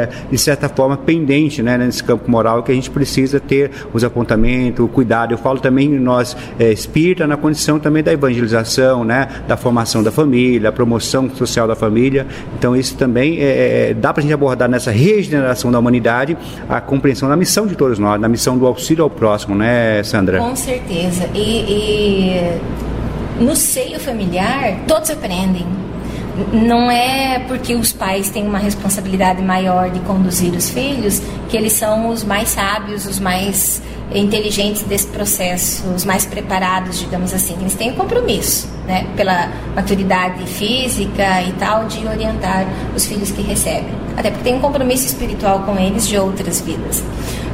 [0.03, 4.03] é, de certa forma, pendente né, nesse campo moral que a gente precisa ter os
[4.03, 5.33] apontamentos, o cuidado.
[5.33, 10.11] Eu falo também nós é, espírita na condição também da evangelização, né, da formação da
[10.11, 12.25] família, a promoção social da família.
[12.57, 16.37] Então isso também é, é dá para a gente abordar nessa regeneração da humanidade
[16.69, 20.39] a compreensão da missão de todos nós, da missão do auxílio ao próximo, né, Sandra?
[20.39, 21.29] Com certeza.
[21.33, 22.90] E, e
[23.39, 25.65] no seio familiar todos aprendem.
[26.53, 31.73] Não é porque os pais têm uma responsabilidade maior de conduzir os filhos que eles
[31.73, 33.81] são os mais sábios, os mais
[34.13, 37.57] inteligentes desse processo, os mais preparados, digamos assim.
[37.59, 43.41] Eles têm o compromisso, né, pela maturidade física e tal, de orientar os filhos que
[43.41, 43.93] recebem.
[44.15, 47.03] Até porque tem um compromisso espiritual com eles de outras vidas.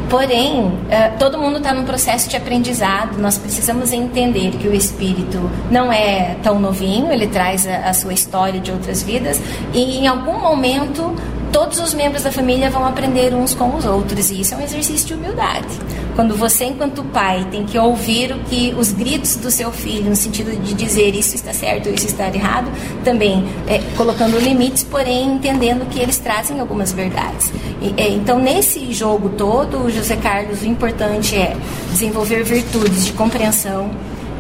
[0.10, 3.18] Porém, uh, todo mundo está num processo de aprendizado.
[3.20, 8.14] Nós precisamos entender que o espírito não é tão novinho, ele traz a, a sua
[8.14, 9.42] história de outras vidas
[9.74, 11.14] e em algum momento
[11.52, 14.62] todos os membros da família vão aprender uns com os outros e isso é um
[14.62, 15.68] exercício de humildade.
[16.16, 20.16] Quando você, enquanto pai, tem que ouvir o que os gritos do seu filho no
[20.16, 22.72] sentido de dizer isso está certo isso está errado,
[23.04, 27.52] também é, colocando limites, porém entendendo que eles trazem algumas verdades.
[27.82, 31.56] E, é, então, nesse jogo todo, José Carlos, o importante é
[31.92, 33.92] desenvolver virtudes de compreensão,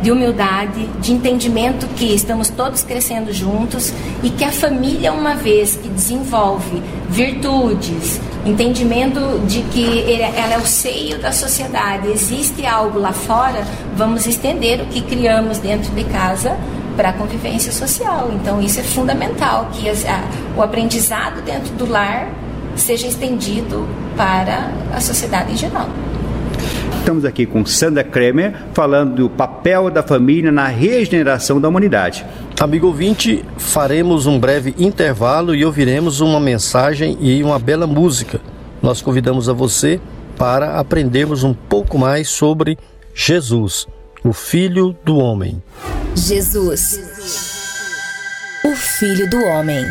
[0.01, 5.75] de humildade, de entendimento que estamos todos crescendo juntos e que a família, uma vez
[5.75, 13.11] que desenvolve virtudes, entendimento de que ela é o seio da sociedade, existe algo lá
[13.11, 16.57] fora, vamos estender o que criamos dentro de casa
[16.95, 18.31] para a convivência social.
[18.33, 19.87] Então, isso é fundamental, que
[20.55, 22.29] o aprendizado dentro do lar
[22.75, 25.89] seja estendido para a sociedade em geral.
[27.07, 32.25] Estamos aqui com Sandra Kremer falando do papel da família na regeneração da humanidade.
[32.59, 38.41] Amigo ouvinte, faremos um breve intervalo e ouviremos uma mensagem e uma bela música.
[38.81, 40.01] Nós convidamos a você
[40.37, 42.77] para aprendermos um pouco mais sobre
[43.15, 43.87] Jesus,
[44.21, 45.63] o Filho do Homem.
[46.13, 46.99] Jesus,
[48.65, 49.85] o Filho do Homem.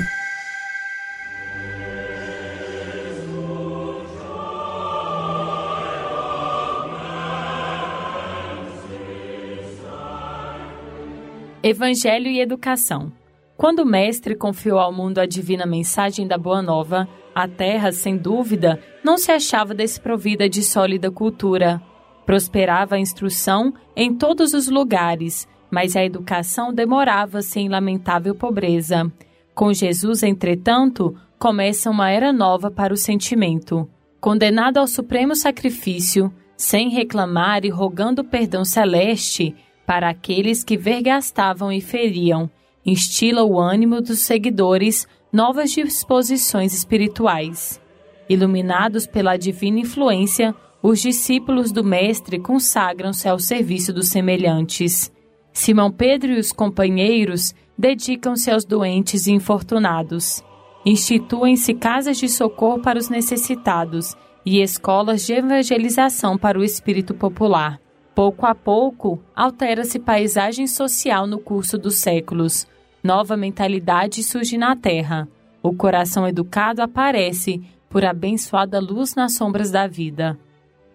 [11.68, 13.10] Evangelho e Educação.
[13.56, 18.16] Quando o Mestre confiou ao mundo a divina mensagem da Boa Nova, a terra, sem
[18.16, 21.82] dúvida, não se achava desprovida de sólida cultura.
[22.24, 29.10] Prosperava a instrução em todos os lugares, mas a educação demorava-se em lamentável pobreza.
[29.52, 33.90] Com Jesus, entretanto, começa uma era nova para o sentimento.
[34.20, 39.52] Condenado ao supremo sacrifício, sem reclamar e rogando perdão celeste,
[39.86, 42.50] para aqueles que vergastavam e feriam,
[42.84, 47.80] instila o ânimo dos seguidores novas disposições espirituais.
[48.28, 55.12] Iluminados pela divina influência, os discípulos do Mestre consagram-se ao serviço dos semelhantes.
[55.52, 60.42] Simão Pedro e os companheiros dedicam-se aos doentes e infortunados.
[60.84, 67.80] Instituem-se casas de socorro para os necessitados e escolas de evangelização para o espírito popular.
[68.16, 72.66] Pouco a pouco, altera-se paisagem social no curso dos séculos.
[73.04, 75.28] Nova mentalidade surge na Terra.
[75.62, 80.38] O coração educado aparece por abençoada luz nas sombras da vida.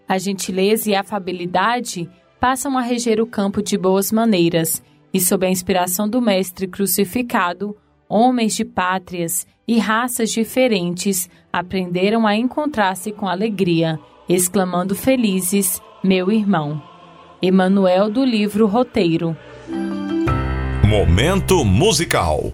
[0.10, 4.82] A gentileza e a afabilidade passam a reger o campo de boas maneiras,
[5.14, 7.78] e sob a inspiração do Mestre crucificado,
[8.10, 16.90] homens de pátrias e raças diferentes aprenderam a encontrar-se com alegria, exclamando felizes: Meu irmão.
[17.44, 19.36] Emanuel do livro Roteiro.
[20.88, 22.54] Momento musical.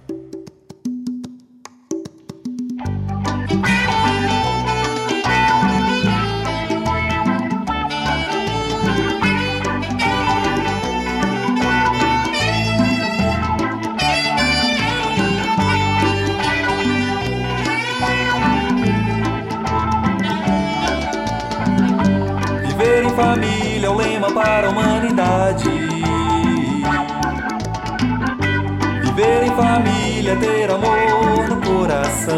[30.28, 32.34] Família, ter amor no coração.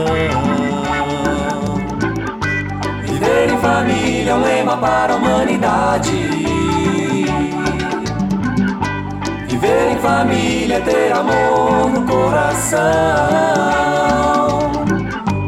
[3.03, 6.11] Viver em família é um lema para a humanidade.
[9.49, 12.81] Viver em família é ter amor no coração.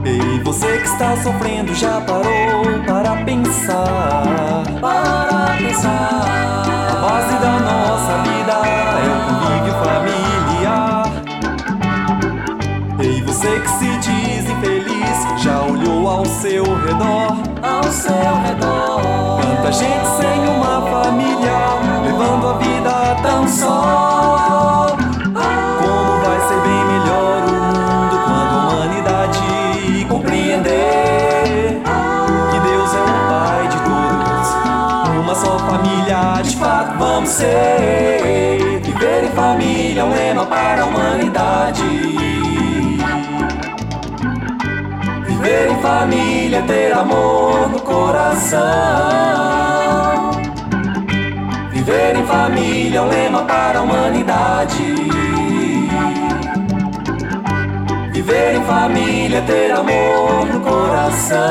[0.05, 4.65] Ei, você que está sofrendo já parou para pensar?
[4.81, 6.65] Para pensar.
[6.91, 8.53] A base da nossa vida
[8.99, 10.22] é o convívio familiar.
[13.33, 17.33] Você que se diz infeliz já olhou ao seu redor?
[17.63, 18.13] Ao seu
[18.45, 19.41] redor.
[19.41, 21.57] Tanta gente sem uma família,
[22.05, 24.95] levando a vida tão só.
[25.25, 31.81] Como vai ser bem melhor o mundo quando a humanidade compreender
[32.51, 34.49] que Deus é o Pai de todos,
[35.25, 38.83] uma só família de fato vamos ser.
[38.83, 42.12] Viver em família é um lema para a humanidade.
[45.83, 48.61] Família ter amor no coração.
[51.73, 54.95] Viver em família é um lema para a humanidade.
[58.13, 61.43] Viver em família é ter amor no coração.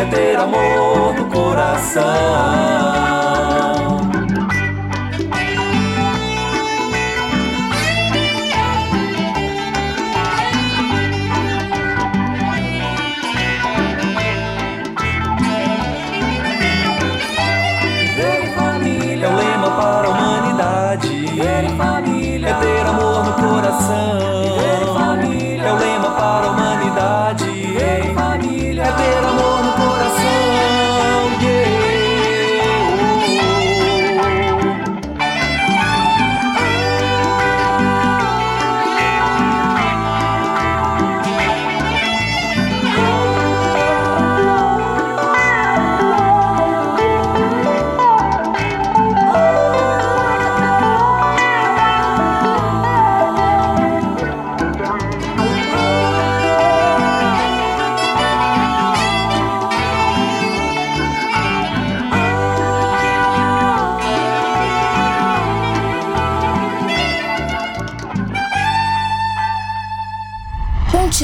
[0.00, 3.19] Família, ter amor no coração.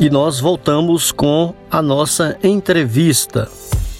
[0.00, 3.48] E nós voltamos com a nossa entrevista.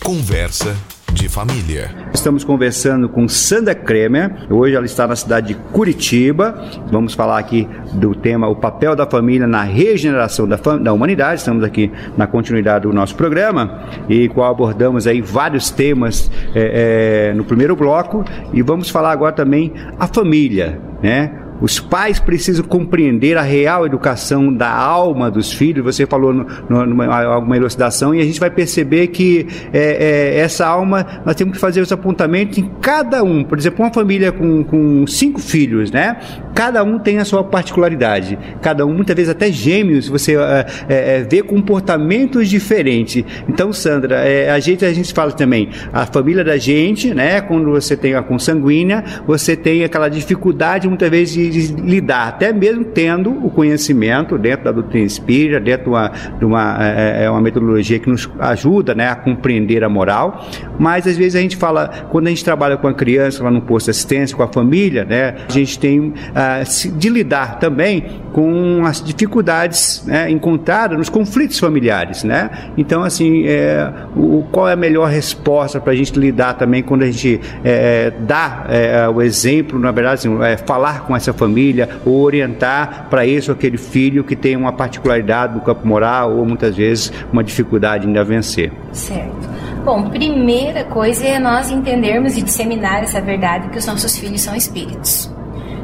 [0.00, 0.76] Conversa
[1.12, 1.90] de família.
[2.14, 4.46] Estamos conversando com Sandra Kremer.
[4.48, 6.54] Hoje ela está na cidade de Curitiba.
[6.92, 11.40] Vamos falar aqui do tema o papel da família na regeneração da, da humanidade.
[11.40, 17.34] Estamos aqui na continuidade do nosso programa e qual abordamos aí vários temas é, é,
[17.34, 21.47] no primeiro bloco e vamos falar agora também a família, né?
[21.60, 25.84] Os pais precisam compreender a real educação da alma dos filhos.
[25.84, 26.46] Você falou no,
[26.86, 31.54] numa alguma elucidação e a gente vai perceber que é, é, essa alma nós temos
[31.54, 33.44] que fazer os apontamentos em cada um.
[33.44, 36.16] Por exemplo, uma família com, com cinco filhos, né?
[36.54, 38.38] Cada um tem a sua particularidade.
[38.62, 43.24] Cada um, muitas vezes até gêmeos, você é, é, vê comportamentos diferentes.
[43.48, 47.40] Então, Sandra, é, a gente a gente fala também a família da gente, né?
[47.40, 52.52] Quando você tem a consanguínea, você tem aquela dificuldade muitas vezes de, de lidar, até
[52.52, 57.30] mesmo tendo o conhecimento dentro da doutrina espírita, dentro de uma, de uma, é, é
[57.30, 60.46] uma metodologia que nos ajuda, né, a compreender a moral.
[60.78, 63.62] Mas às vezes a gente fala, quando a gente trabalha com a criança lá no
[63.62, 68.82] posto de assistência, com a família, né, a gente tem uh, de lidar também com
[68.84, 72.50] as dificuldades né, encontradas nos conflitos familiares, né?
[72.76, 77.02] Então, assim, é, o, qual é a melhor resposta para a gente lidar também quando
[77.02, 81.88] a gente é, dá é, o exemplo, na verdade, assim, é, falar com essa família
[82.04, 86.76] ou orientar para isso aquele filho que tem uma particularidade no campo moral ou muitas
[86.76, 88.72] vezes uma dificuldade em vencer.
[88.92, 89.48] Certo.
[89.84, 94.54] Bom, primeira coisa é nós entendermos e disseminar essa verdade que os nossos filhos são
[94.54, 95.32] espíritos.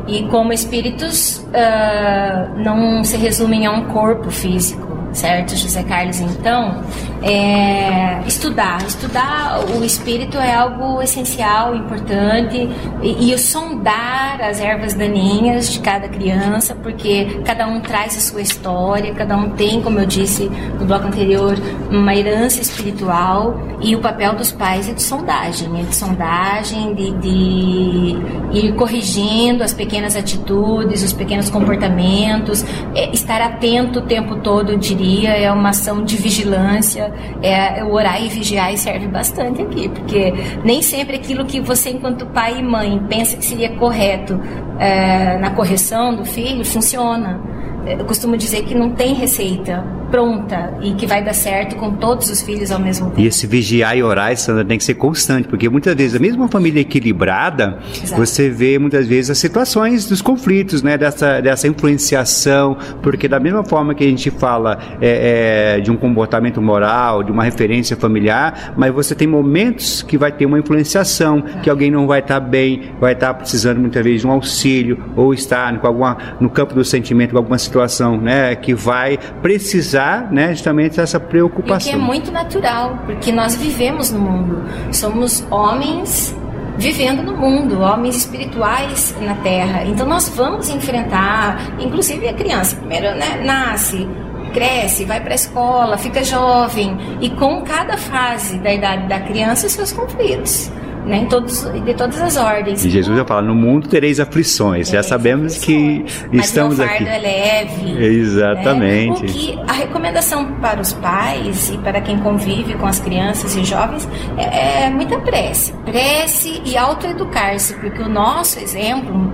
[0.07, 6.21] E como espíritos uh, não se resumem a um corpo físico, certo, José Carlos?
[6.21, 6.83] Então,
[7.25, 8.85] é, estudar.
[8.87, 12.69] Estudar o espírito é algo essencial, importante,
[13.03, 18.21] e, e o sondar as ervas daninhas de cada criança, porque cada um traz a
[18.21, 21.57] sua história, cada um tem, como eu disse no bloco anterior,
[21.91, 27.11] uma herança espiritual, e o papel dos pais é de sondagem, é de sondagem, de,
[27.13, 32.65] de ir corrigindo as pequenas atitudes, os pequenos comportamentos,
[32.95, 37.93] é, estar atento o tempo todo, eu diria é uma ação de vigilância, é o
[37.93, 40.33] orar e vigiar serve bastante aqui, porque
[40.65, 44.41] nem sempre aquilo que você, enquanto pai e mãe, pensa que seria correto
[44.79, 47.41] é, na correção do filho funciona.
[47.87, 49.85] Eu costumo dizer que não tem receita
[50.15, 53.21] pronta e que vai dar certo com todos os filhos ao mesmo tempo.
[53.21, 56.47] E esse vigiar e orar, Sandra, tem que ser constante, porque muitas vezes, a mesma
[56.47, 58.25] família equilibrada, Exato.
[58.25, 63.65] você vê muitas vezes as situações dos conflitos, né, dessa, dessa influenciação, porque da mesma
[63.65, 68.73] forma que a gente fala é, é, de um comportamento moral, de uma referência familiar,
[68.77, 72.93] mas você tem momentos que vai ter uma influenciação, que alguém não vai estar bem,
[73.01, 76.85] vai estar precisando muitas vezes de um auxílio, ou estar com alguma, no campo do
[76.85, 81.93] sentimento, com alguma situação, né, que vai precisar, né, justamente essa preocupação.
[81.93, 84.65] E que é muito natural, porque nós vivemos no mundo.
[84.93, 86.37] Somos homens
[86.77, 89.85] vivendo no mundo, homens espirituais na Terra.
[89.85, 94.09] Então nós vamos enfrentar, inclusive a criança, primeiro né, nasce,
[94.53, 99.67] cresce, vai para a escola, fica jovem e com cada fase da idade da criança
[99.67, 100.71] os seus conflitos
[101.05, 102.85] né, todos, de todas as ordens.
[102.85, 104.89] E Jesus já fala: no mundo tereis aflições.
[104.89, 106.25] já sabemos aflições.
[106.27, 107.07] que Mas estamos meu aqui.
[107.07, 108.05] é leve.
[108.05, 109.23] Exatamente.
[109.23, 109.29] Né?
[109.29, 114.09] Que a recomendação para os pais e para quem convive com as crianças e jovens
[114.37, 115.73] é, é muita prece.
[115.85, 119.33] Prece e autoeducar-se, porque o nosso exemplo,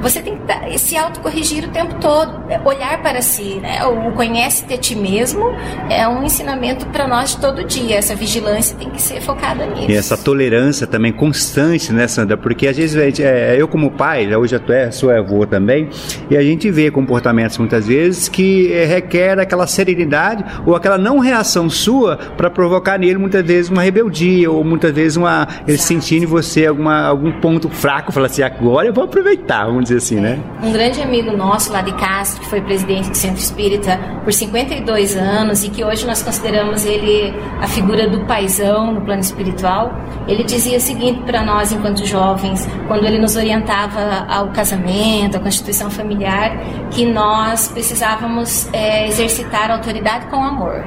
[0.00, 3.56] você tem que se autocorrigir o tempo todo, é olhar para si.
[3.56, 3.84] Né?
[3.84, 5.54] O conhece-te a ti mesmo
[5.88, 7.96] é um ensinamento para nós de todo dia.
[7.96, 9.90] Essa vigilância tem que ser focada nisso.
[9.90, 12.36] E essa tolerância também constante, né, Sandra?
[12.36, 15.88] Porque às vezes gente, é, eu como pai, né, hoje tu é, sou avô também,
[16.30, 21.18] e a gente vê comportamentos muitas vezes que é, requer aquela serenidade ou aquela não
[21.18, 26.24] reação sua para provocar nele muitas vezes uma rebeldia ou muitas vezes uma ele sentindo
[26.24, 30.20] em você alguma, algum ponto fraco, fala assim, agora eu vou aproveitar, vamos dizer assim,
[30.20, 30.38] né?
[30.62, 35.16] Um grande amigo nosso lá de Castro, que foi presidente do Centro Espírita por 52
[35.16, 39.92] anos e que hoje nós consideramos ele a figura do paisão no plano espiritual,
[40.26, 45.40] ele dizia o seguinte para nós enquanto jovens, quando ele nos orientava ao casamento, à
[45.40, 46.56] constituição familiar,
[46.90, 50.84] que nós precisávamos é, exercitar a autoridade com amor.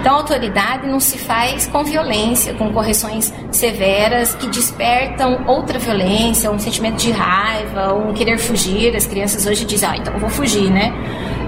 [0.00, 6.58] Então, autoridade não se faz com violência, com correções severas que despertam outra violência, um
[6.58, 8.94] sentimento de raiva, um querer fugir.
[8.94, 10.92] As crianças hoje dizem, ah, então eu vou fugir, né?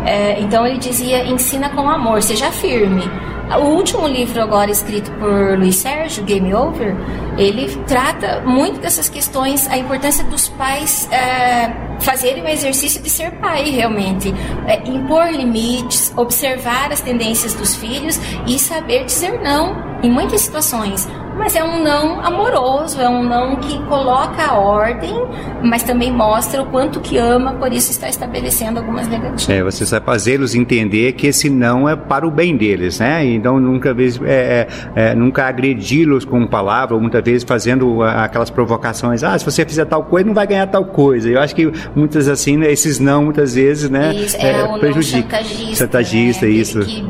[0.04, 3.08] É, então, ele dizia: ensina com amor, seja firme.
[3.56, 6.94] O último livro agora escrito por Luiz Sérgio, Game Over,
[7.38, 13.32] ele trata muito dessas questões, a importância dos pais é, fazerem o exercício de ser
[13.32, 14.32] pai realmente,
[14.66, 21.08] é, impor limites, observar as tendências dos filhos e saber dizer não em muitas situações
[21.38, 25.14] mas é um não amoroso, é um não que coloca a ordem,
[25.62, 29.48] mas também mostra o quanto que ama, por isso está estabelecendo algumas negativas.
[29.48, 33.24] É, você vai fazê-los entender que esse não é para o bem deles, né?
[33.24, 38.50] Então nunca vez, é, é, é, nunca agredi-los com palavra, ou muitas vezes fazendo aquelas
[38.50, 41.28] provocações, ah, se você fizer tal coisa, não vai ganhar tal coisa.
[41.28, 45.36] Eu acho que muitas assim, né, esses não muitas vezes, né, isso, é, é prejudica.
[45.38, 46.52] Chantagista, chantagista né?
[46.52, 46.80] isso.
[46.80, 47.04] Que,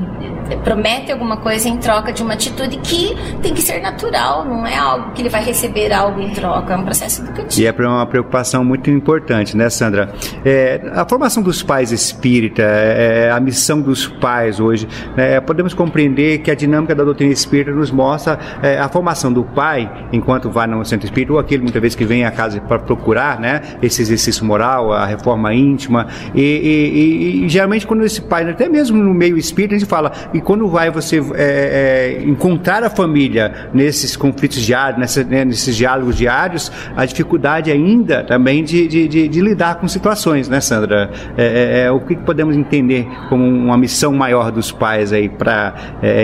[0.57, 4.77] promete alguma coisa em troca de uma atitude que tem que ser natural, não é
[4.77, 7.61] algo que ele vai receber algo em troca, é um processo educativo.
[7.61, 10.13] E é uma preocupação muito importante, né, Sandra?
[10.45, 16.39] É, a formação dos pais espírita, é, a missão dos pais hoje, né, podemos compreender
[16.39, 20.67] que a dinâmica da doutrina espírita nos mostra é, a formação do pai, enquanto vai
[20.67, 24.03] no centro espírita, ou aquele muitas vezes que vem à casa para procurar, né, esse
[24.03, 29.15] exercício moral, a reforma íntima, e, e, e geralmente quando esse pai, até mesmo no
[29.15, 34.17] meio espírita, a gente fala, e quando vai você é, é, encontrar a família nesses
[34.17, 39.41] conflitos diários, nessa, né, nesses diálogos diários, a dificuldade ainda também de, de, de, de
[39.41, 41.11] lidar com situações, né, Sandra?
[41.37, 45.75] É, é, é o que podemos entender como uma missão maior dos pais aí para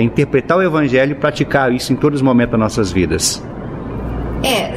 [0.01, 3.43] interpretar o Evangelho e praticar isso em todos os momentos das nossas vidas?
[4.45, 4.75] É,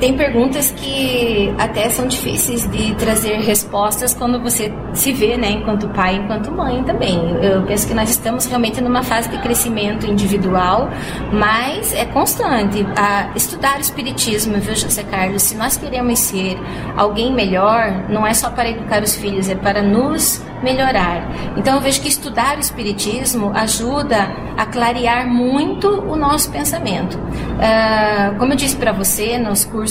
[0.00, 5.88] tem perguntas que até são difíceis de trazer respostas quando você se vê, né, enquanto
[5.88, 7.18] pai, enquanto mãe também.
[7.42, 10.88] Eu penso que nós estamos realmente numa fase de crescimento individual,
[11.32, 12.86] mas é constante.
[12.96, 15.42] A estudar o espiritismo, viu, José Carlos?
[15.42, 16.58] Se nós queremos ser
[16.96, 21.28] alguém melhor, não é só para educar os filhos, é para nos melhorar.
[21.56, 27.16] Então eu vejo que estudar o Espiritismo ajuda a clarear muito o nosso pensamento.
[27.16, 29.87] Uh, como eu disse para você, nos cursos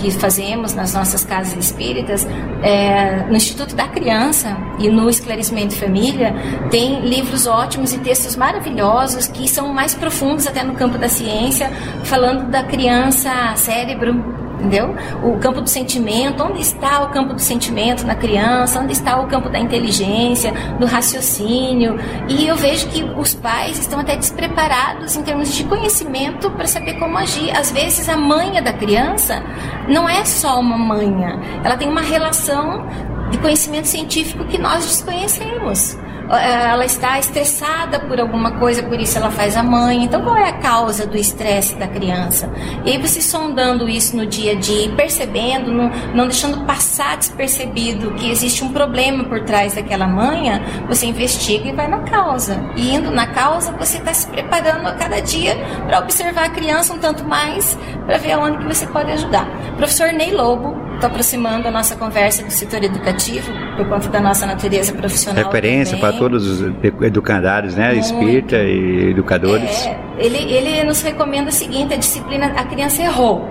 [0.00, 2.26] que fazemos nas nossas casas espíritas,
[2.62, 6.34] é, no Instituto da Criança e no Esclarecimento Família,
[6.70, 11.70] tem livros ótimos e textos maravilhosos que são mais profundos até no campo da ciência,
[12.04, 14.94] falando da criança cérebro, entendeu?
[15.22, 19.26] O campo do sentimento, onde está o campo do sentimento na criança, onde está o
[19.26, 21.98] campo da inteligência, do raciocínio.
[22.28, 26.94] E eu vejo que os pais estão até despreparados em termos de conhecimento para saber
[26.94, 27.50] como agir.
[27.56, 29.42] Às vezes a manha da criança
[29.88, 32.86] não é só uma manha, ela tem uma relação
[33.30, 35.96] de conhecimento científico que nós desconhecemos.
[36.30, 40.04] Eh, ela está estressada por alguma coisa, por isso ela faz a mãe.
[40.04, 42.50] Então, qual é a causa do estresse da criança?
[42.84, 48.12] E aí, você sondando isso no dia a dia, percebendo, não, não deixando passar despercebido
[48.12, 52.60] que existe um problema por trás daquela manha, você investiga e vai na causa.
[52.76, 55.56] E indo na causa, você está se preparando a cada dia
[55.86, 57.76] para observar a criança um tanto mais,
[58.06, 59.46] para ver aonde que você pode ajudar.
[59.76, 64.44] Professor Ney Lobo Estou aproximando a nossa conversa do setor educativo, por conta da nossa
[64.44, 65.46] natureza profissional.
[65.46, 67.94] Referência para todos os educandários, né?
[67.94, 68.04] Muito.
[68.04, 69.86] Espírita e educadores.
[69.86, 73.48] É, ele, ele nos recomenda o seguinte: a disciplina, a criança errou.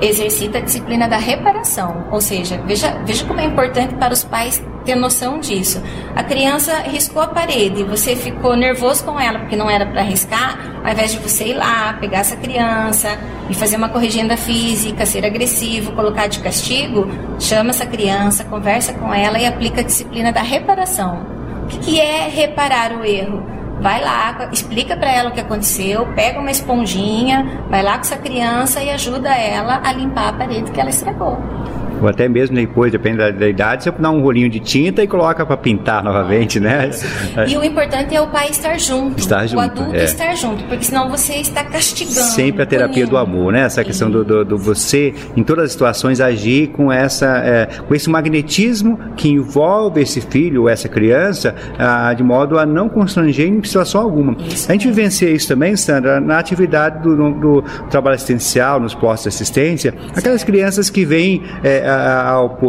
[0.00, 2.06] Exercita a disciplina da reparação.
[2.10, 5.82] Ou seja, veja, veja como é importante para os pais ter noção disso.
[6.14, 10.80] A criança riscou a parede, você ficou nervoso com ela porque não era para riscar,
[10.82, 13.18] ao invés de você ir lá, pegar essa criança
[13.50, 19.12] e fazer uma corrigenda física, ser agressivo, colocar de castigo, chama essa criança, conversa com
[19.12, 21.26] ela e aplica a disciplina da reparação.
[21.64, 23.44] O que é reparar o erro?
[23.80, 28.16] Vai lá, explica para ela o que aconteceu, pega uma esponjinha, vai lá com essa
[28.16, 31.65] criança e ajuda ela a limpar a parede que ela estragou
[32.06, 35.08] ou até mesmo depois, depende da, da idade, você dá um rolinho de tinta e
[35.08, 36.90] coloca para pintar novamente, né?
[37.46, 40.04] E o importante é o pai estar junto, estar junto o adulto é.
[40.04, 42.14] estar junto, porque senão você está castigando.
[42.14, 43.62] Sempre a terapia do amor, né?
[43.62, 47.94] Essa questão do, do, do, você, em todas as situações, agir com, essa, é, com
[47.94, 53.48] esse magnetismo que envolve esse filho ou essa criança, ah, de modo a não constranger
[53.48, 54.36] em situação alguma.
[54.46, 59.24] Isso a gente vivencia isso também, Sandra, na atividade do, do trabalho assistencial, nos postos
[59.24, 61.42] de assistência, aquelas crianças que vêm.
[61.64, 61.95] É,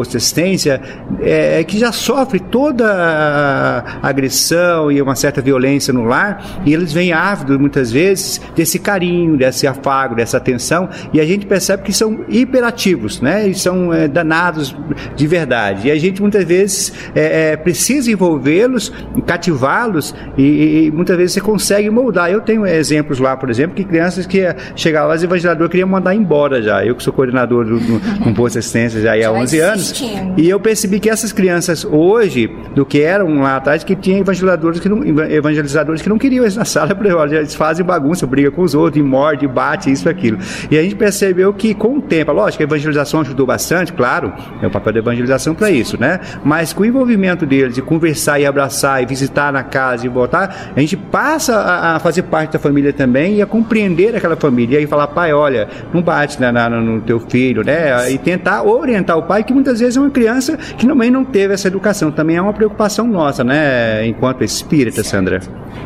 [0.10, 0.82] de assistência
[1.22, 6.74] é, é, que já sofre toda a agressão e uma certa violência no lar e
[6.74, 11.84] eles vêm ávidos muitas vezes desse carinho, desse afago, dessa atenção e a gente percebe
[11.84, 13.48] que são hiperativos, né?
[13.48, 14.76] E são é, danados
[15.16, 15.88] de verdade.
[15.88, 18.92] E a gente muitas vezes é, é precisa envolvê-los,
[19.26, 22.30] cativá-los e, e, muitas vezes você consegue moldar.
[22.32, 24.44] Eu tenho exemplos lá, por exemplo, que crianças que
[24.76, 26.86] chegavam lá, os evangeladores queriam mandar embora já.
[26.86, 30.04] Eu que sou coordenador do, do, do posto de assistência aí há 11 anos.
[30.38, 34.80] E eu percebi que essas crianças hoje, do que eram lá atrás, que tinha evangelizadores
[34.80, 36.92] que não, evangelizadores que não queriam eles na sala,
[37.32, 40.38] eles fazem bagunça, briga com os outros, morde, bate, isso, aquilo.
[40.70, 44.68] E a gente percebeu que com o tempo, lógico, a evangelização ajudou bastante, claro, é
[44.68, 46.20] o papel da evangelização para isso, né?
[46.44, 50.72] Mas com o envolvimento deles, de conversar e abraçar, e visitar na casa e voltar,
[50.76, 54.76] a gente passa a, a fazer parte da família também e a compreender aquela família.
[54.76, 58.12] E aí falar, pai, olha, não bate na, na, no teu filho, né?
[58.12, 61.54] E tentar orientar o pai, que muitas vezes é uma criança que também não teve
[61.54, 62.12] essa educação.
[62.12, 64.06] Também é uma preocupação nossa, né?
[64.06, 65.42] Enquanto espírita, Sandra.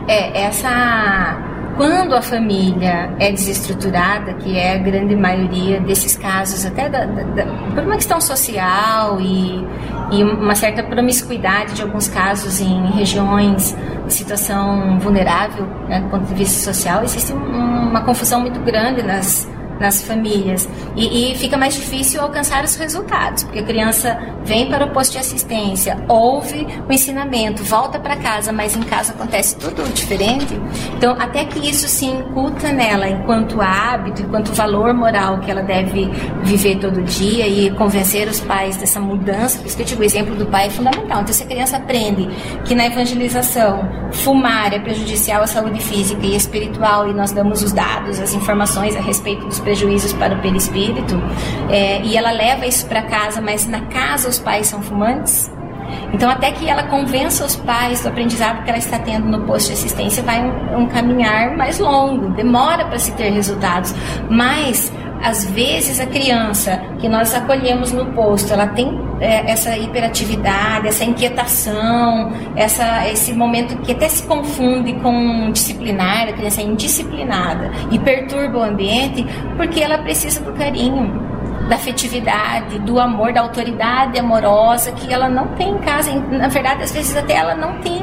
[0.08, 6.90] É, essa quando a família é desestruturada, que é a grande maioria desses casos, até
[6.90, 9.66] da, da, da, por uma questão social e,
[10.12, 16.26] e uma certa promiscuidade de alguns casos em regiões de situação vulnerável, né, do ponto
[16.26, 19.50] de vista social, existe uma confusão muito grande nas
[19.82, 24.86] nas famílias e, e, fica mais difícil alcançar os resultados, porque a criança vem para
[24.86, 29.84] o posto de assistência, ouve o ensinamento, volta para casa, mas em casa acontece tudo
[29.94, 30.60] diferente.
[30.96, 36.10] Então, até que isso se inculta nela enquanto hábito, enquanto valor moral que ela deve
[36.44, 40.06] viver todo dia e convencer os pais dessa mudança, por isso que eu digo, o
[40.06, 41.22] exemplo do pai é fundamental.
[41.22, 42.30] Então, se a criança aprende
[42.66, 47.72] que na evangelização fumar é prejudicial à saúde física e espiritual e nós damos os
[47.72, 51.16] dados, as informações a respeito dos prejuízos para o perispírito,
[51.70, 55.50] é, e ela leva isso para casa, mas na casa os pais são fumantes.
[56.14, 59.68] Então, até que ela convença os pais do aprendizado que ela está tendo no posto
[59.68, 63.96] de assistência, vai um, um caminhar mais longo, demora para se ter resultados.
[64.30, 64.92] Mas
[65.24, 71.04] às vezes a criança que nós acolhemos no posto, ela tem é, essa hiperatividade, essa
[71.04, 78.00] inquietação, essa, esse momento que até se confunde com disciplinar, a criança é indisciplinada e
[78.00, 81.32] perturba o ambiente porque ela precisa do carinho,
[81.70, 86.12] da afetividade, do amor, da autoridade amorosa que ela não tem em casa.
[86.30, 88.02] Na verdade, às vezes até ela não tem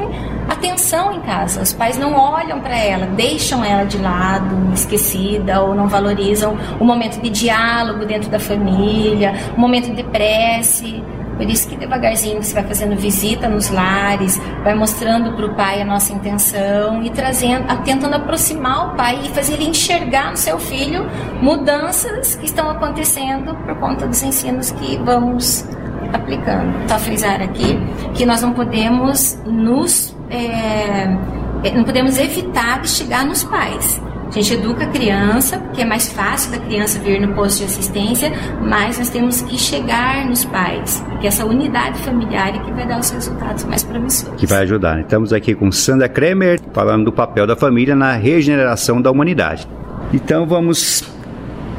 [0.49, 1.61] atenção em casa.
[1.61, 6.83] Os pais não olham para ela, deixam ela de lado, esquecida ou não valorizam o
[6.83, 11.03] momento de diálogo dentro da família, o momento de prece.
[11.37, 15.81] Por isso que devagarzinho você vai fazendo visita nos lares, vai mostrando para o pai
[15.81, 20.59] a nossa intenção e trazendo, tentando aproximar o pai e fazer ele enxergar no seu
[20.59, 21.09] filho
[21.41, 25.65] mudanças que estão acontecendo por conta dos ensinos que vamos
[26.11, 26.73] aplicando.
[26.89, 27.79] Só frisar aqui
[28.15, 31.17] que nós não podemos nos é,
[31.63, 34.01] é, não podemos evitar de chegar nos pais.
[34.27, 37.63] A gente educa a criança, porque é mais fácil da criança vir no posto de
[37.63, 42.87] assistência, mas nós temos que chegar nos pais, porque essa unidade familiar é que vai
[42.87, 44.39] dar os resultados mais promissores.
[44.39, 44.99] Que vai ajudar.
[44.99, 49.67] Estamos aqui com Sandra Kremer, falando do papel da família na regeneração da humanidade.
[50.13, 51.03] Então vamos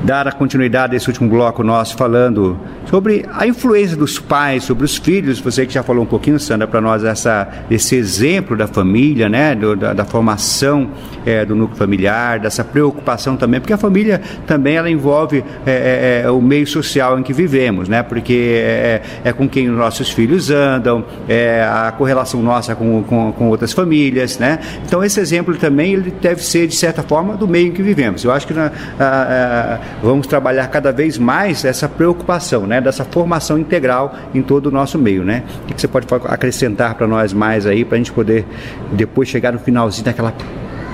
[0.05, 4.85] dar a continuidade a esse último bloco nosso falando sobre a influência dos pais sobre
[4.85, 5.41] os filhos.
[5.41, 9.55] Você que já falou um pouquinho, Sandra, para nós essa, esse exemplo da família, né,
[9.55, 10.91] do, da, da, formação
[11.25, 16.23] é, do núcleo familiar, dessa preocupação também, porque a família também ela envolve é, é,
[16.25, 19.77] é o meio social em que vivemos, né, porque é, é, é com quem os
[19.77, 24.59] nossos filhos andam, é a correlação nossa com, com, com, outras famílias, né.
[24.85, 28.25] Então esse exemplo também ele deve ser de certa forma do meio em que vivemos.
[28.25, 33.05] Eu acho que na, a, a, vamos trabalhar cada vez mais essa preocupação, né, dessa
[33.05, 35.43] formação integral em todo o nosso meio, né?
[35.65, 38.47] O que você pode acrescentar para nós mais aí, para a gente poder
[38.93, 40.33] depois chegar no finalzinho daquela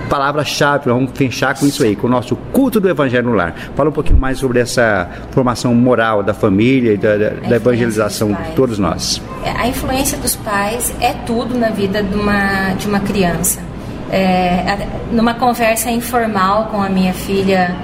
[0.09, 3.55] palavra-chave, vamos fechar com isso aí, com o nosso culto do Evangelho no lar.
[3.75, 8.53] Fala um pouquinho mais sobre essa formação moral da família e da, da evangelização de
[8.53, 9.21] todos nós.
[9.45, 13.61] É, a influência dos pais é tudo na vida de uma, de uma criança.
[14.11, 17.75] É, numa conversa informal com a minha filha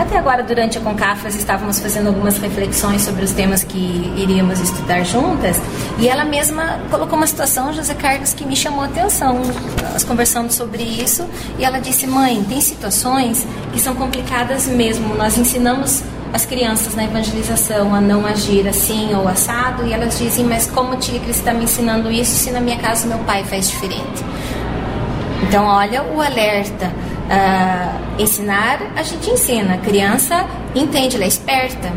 [0.00, 5.04] até agora, durante a Concafras, estávamos fazendo algumas reflexões sobre os temas que iríamos estudar
[5.04, 5.60] juntas,
[5.98, 9.40] e ela mesma colocou uma situação, José Carlos, que me chamou a atenção.
[9.92, 11.28] Nós conversamos sobre isso,
[11.58, 15.14] e ela disse: Mãe, tem situações que são complicadas mesmo.
[15.14, 20.46] Nós ensinamos as crianças na evangelização a não agir assim ou assado, e elas dizem:
[20.46, 23.68] Mas como tia Cris está me ensinando isso se na minha casa meu pai faz
[23.68, 24.24] diferente?
[25.42, 26.90] Então, olha o alerta
[27.30, 29.74] Uh, ensinar, a gente ensina.
[29.74, 31.92] A criança entende, ela é esperta.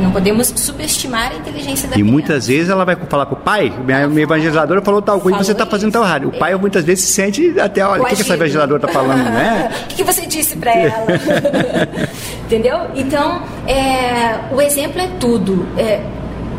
[0.00, 2.10] Não podemos subestimar a inteligência da e criança.
[2.10, 5.38] E muitas vezes ela vai falar para o pai, minha, minha evangelizadora falou tal coisa,
[5.38, 6.28] você está fazendo tal errado.
[6.28, 9.24] O pai muitas vezes se sente até, olha, o que, que essa evangelizadora está falando,
[9.24, 9.70] né?
[9.84, 11.06] O que, que, você disse para ela?
[12.46, 12.78] Entendeu?
[12.96, 15.68] Então, é, o exemplo é tudo.
[15.78, 16.00] É,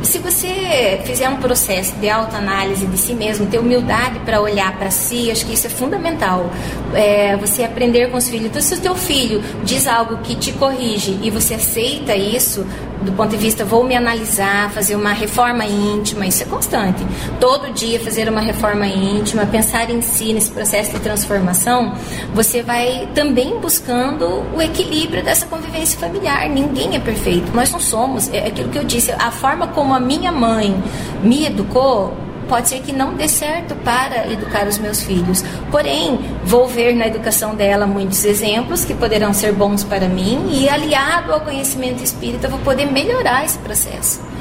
[0.04, 4.91] se você fizer um processo de autoanálise de si mesmo, ter humildade para olhar para
[4.91, 6.49] si, acho que isso é fundamental.
[6.93, 8.47] É, você aprender com os filhos.
[8.47, 12.66] Então, se o teu filho diz algo que te corrige e você aceita isso,
[13.04, 17.06] do ponto de vista vou me analisar, fazer uma reforma íntima, isso é constante.
[17.39, 21.93] Todo dia fazer uma reforma íntima, pensar em si nesse processo de transformação,
[22.34, 26.49] você vai também buscando o equilíbrio dessa convivência familiar.
[26.49, 28.32] Ninguém é perfeito, nós não somos.
[28.34, 30.76] É aquilo que eu disse, a forma como a minha mãe
[31.22, 35.44] me educou pode ser que não dê certo para educar os meus filhos.
[35.72, 40.70] Porém, vou ver na educação dela muitos exemplos que poderão ser bons para mim e
[40.70, 44.32] aliado ao conhecimento espírita vou poder melhorar esse processo.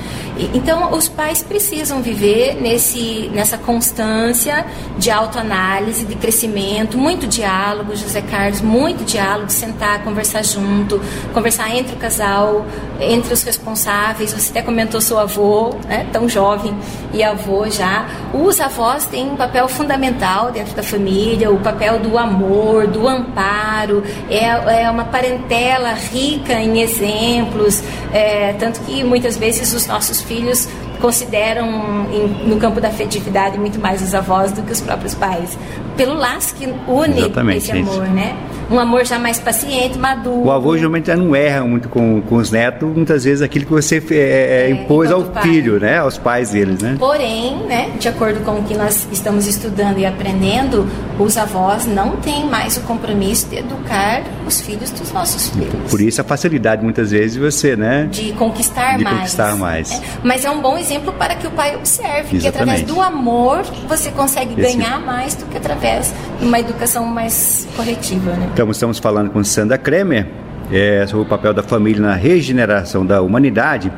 [0.55, 4.65] Então, os pais precisam viver nesse, nessa constância
[4.97, 11.01] de autoanálise, de crescimento, muito diálogo, José Carlos, muito diálogo, sentar, conversar junto,
[11.35, 12.65] conversar entre o casal,
[12.99, 14.33] entre os responsáveis.
[14.33, 16.75] Você até comentou seu avô, né, tão jovem
[17.13, 18.07] e avô já.
[18.33, 24.03] Os avós têm um papel fundamental dentro da família, o papel do amor, do amparo,
[24.31, 30.69] é, é uma parentela rica em exemplos, é, tanto que muitas vezes os nossos filhos
[31.01, 35.59] consideram em, no campo da afetividade muito mais os avós do que os próprios pais.
[35.97, 38.37] Pelo laço que une Exatamente, esse amor, né?
[38.73, 40.47] Um amor já mais paciente, maduro.
[40.47, 43.71] O avô geralmente já não erra muito com, com os netos, muitas vezes aquilo que
[43.71, 45.43] você é, é, é, impôs ao pai.
[45.43, 45.99] filho, né?
[45.99, 46.97] Aos pais deles, né?
[46.99, 52.17] Porém, né, de acordo com o que nós estamos estudando e aprendendo, os avós não
[52.17, 55.91] têm mais o compromisso de educar os filhos dos nossos filhos.
[55.91, 58.09] Por isso a facilidade, muitas vezes, de você, né?
[58.11, 59.17] De conquistar de mais.
[59.19, 59.93] conquistar mais.
[59.93, 62.41] É, mas é um bom exemplo para que o pai observe Exatamente.
[62.41, 64.79] que através do amor você consegue Esse...
[64.79, 68.49] ganhar mais do que através de uma educação mais corretiva, né?
[68.53, 70.27] Então, estamos falando com Sandra Kremer
[70.71, 73.91] é, sobre o papel da família na regeneração da humanidade.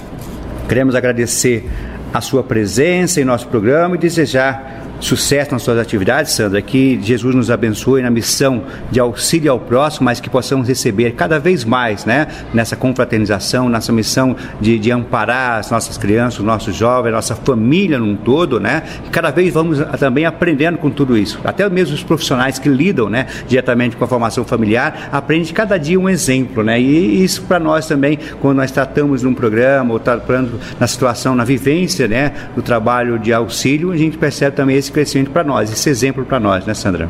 [0.68, 1.68] Queremos agradecer
[2.12, 7.34] a sua presença em nosso programa e desejar sucesso nas suas atividades, Sandra, que Jesus
[7.34, 12.04] nos abençoe na missão de auxílio ao próximo, mas que possamos receber cada vez mais,
[12.04, 17.34] né, nessa confraternização, nessa missão de, de amparar as nossas crianças, os nossos jovens, nossa
[17.34, 21.40] família num todo, né, e cada vez vamos também aprendendo com tudo isso.
[21.44, 25.98] Até mesmo os profissionais que lidam, né, diretamente com a formação familiar, aprendem cada dia
[25.98, 30.58] um exemplo, né, e isso para nós também, quando nós tratamos num programa ou tratando
[30.80, 34.92] na situação, na vivência, né, do trabalho de auxílio, a gente percebe também esse esse
[34.92, 37.08] crescimento para nós, esse exemplo para nós, né, Sandra?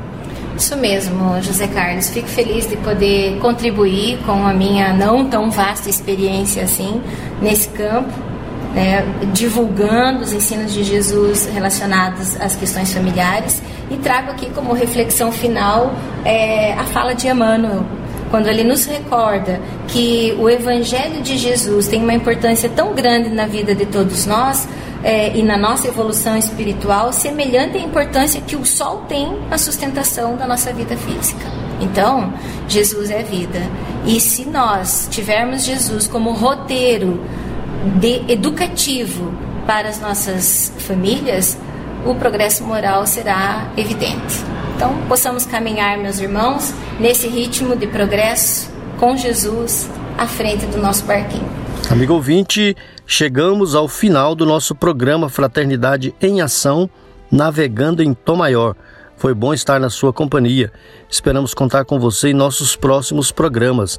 [0.57, 2.09] Isso mesmo, José Carlos.
[2.09, 7.01] Fico feliz de poder contribuir com a minha não tão vasta experiência assim
[7.43, 8.11] nesse campo,
[8.75, 9.05] né,
[9.35, 15.95] divulgando os ensinos de Jesus relacionados às questões familiares e trago aqui como reflexão final
[16.25, 17.85] é, a fala de Emmanuel,
[18.31, 23.47] quando ele nos recorda que o Evangelho de Jesus tem uma importância tão grande na
[23.47, 24.69] vida de todos nós,
[25.03, 30.37] é, e na nossa evolução espiritual semelhante à importância que o sol tem na sustentação
[30.37, 31.47] da nossa vida física.
[31.81, 32.33] Então,
[32.67, 33.61] Jesus é vida.
[34.05, 37.21] E se nós tivermos Jesus como roteiro
[38.01, 39.33] de, educativo
[39.67, 41.57] para as nossas famílias,
[42.07, 44.45] o progresso moral será evidente.
[44.77, 51.05] Então, possamos caminhar, meus irmãos, nesse ritmo de progresso com Jesus à frente do nosso
[51.05, 51.49] barquinho.
[51.91, 52.77] Amigo ouvinte,
[53.07, 56.89] chegamos ao final do nosso programa Fraternidade em Ação,
[57.31, 58.77] navegando em Tom Maior.
[59.17, 60.73] Foi bom estar na sua companhia.
[61.09, 63.99] Esperamos contar com você em nossos próximos programas.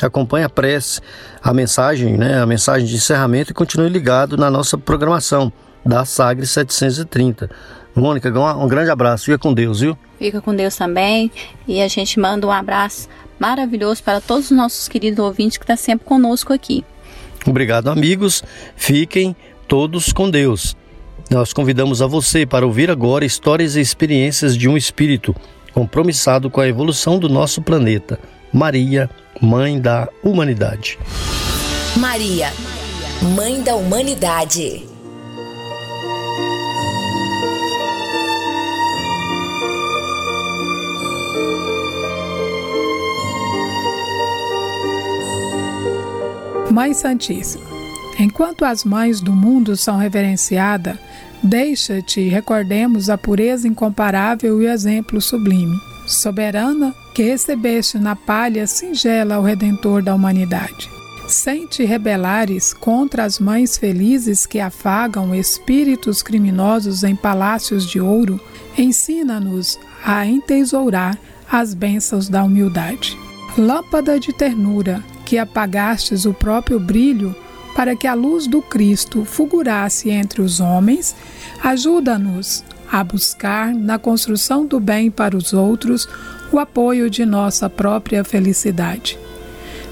[0.00, 1.00] Acompanhe a prece,
[1.42, 5.52] a mensagem, né, a mensagem de encerramento e continue ligado na nossa programação
[5.84, 7.50] da Sagre 730.
[7.94, 9.24] Mônica, um grande abraço.
[9.24, 9.98] Fica com Deus, viu?
[10.18, 11.30] Fica com Deus também.
[11.66, 13.08] E a gente manda um abraço
[13.38, 16.84] maravilhoso para todos os nossos queridos ouvintes que estão tá sempre conosco aqui.
[17.46, 18.42] Obrigado, amigos.
[18.76, 19.34] Fiquem
[19.66, 20.76] todos com Deus.
[21.30, 25.34] Nós convidamos a você para ouvir agora histórias e experiências de um espírito
[25.72, 28.18] compromissado com a evolução do nosso planeta.
[28.52, 29.10] Maria,
[29.40, 30.98] Mãe da Humanidade.
[31.96, 32.52] Maria,
[33.36, 34.97] Mãe da Humanidade.
[46.78, 47.64] Mãe Santíssima,
[48.20, 50.96] enquanto as mães do mundo são reverenciadas,
[51.42, 55.76] deixa-te recordemos a pureza incomparável e o exemplo sublime.
[56.06, 60.88] Soberana, que recebeste na palha singela o Redentor da humanidade.
[61.26, 68.40] Sem te rebelares contra as mães felizes que afagam espíritos criminosos em palácios de ouro,
[68.78, 71.18] ensina-nos a entesourar
[71.50, 73.18] as bênçãos da humildade.
[73.58, 77.36] Lâmpada de ternura, que apagastes o próprio brilho
[77.76, 81.14] para que a luz do Cristo fulgurasse entre os homens,
[81.62, 86.08] ajuda-nos a buscar na construção do bem para os outros
[86.50, 89.18] o apoio de nossa própria felicidade.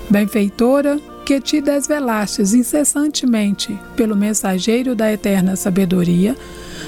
[0.09, 6.35] Benfeitora, que te desvelastes incessantemente pelo mensageiro da eterna sabedoria,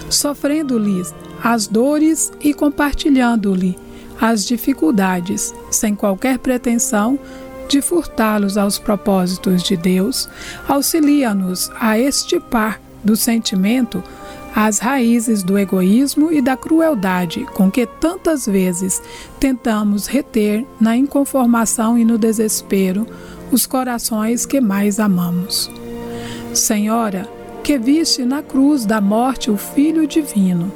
[0.09, 3.76] sofrendo-lhes as dores e compartilhando-lhe
[4.18, 7.18] as dificuldades, sem qualquer pretensão
[7.68, 10.28] de furtá-los aos propósitos de Deus,
[10.66, 14.02] auxilia-nos a estipar do sentimento
[14.54, 19.00] as raízes do egoísmo e da crueldade com que tantas vezes
[19.38, 23.06] tentamos reter na inconformação e no desespero
[23.52, 25.70] os corações que mais amamos.
[26.52, 27.28] Senhora,
[27.62, 30.72] que viste na cruz da morte o Filho Divino,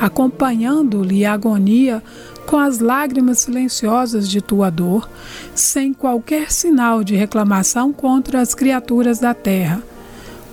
[0.00, 2.02] acompanhando-lhe a agonia
[2.46, 5.08] com as lágrimas silenciosas de tua dor,
[5.54, 9.82] sem qualquer sinal de reclamação contra as criaturas da terra.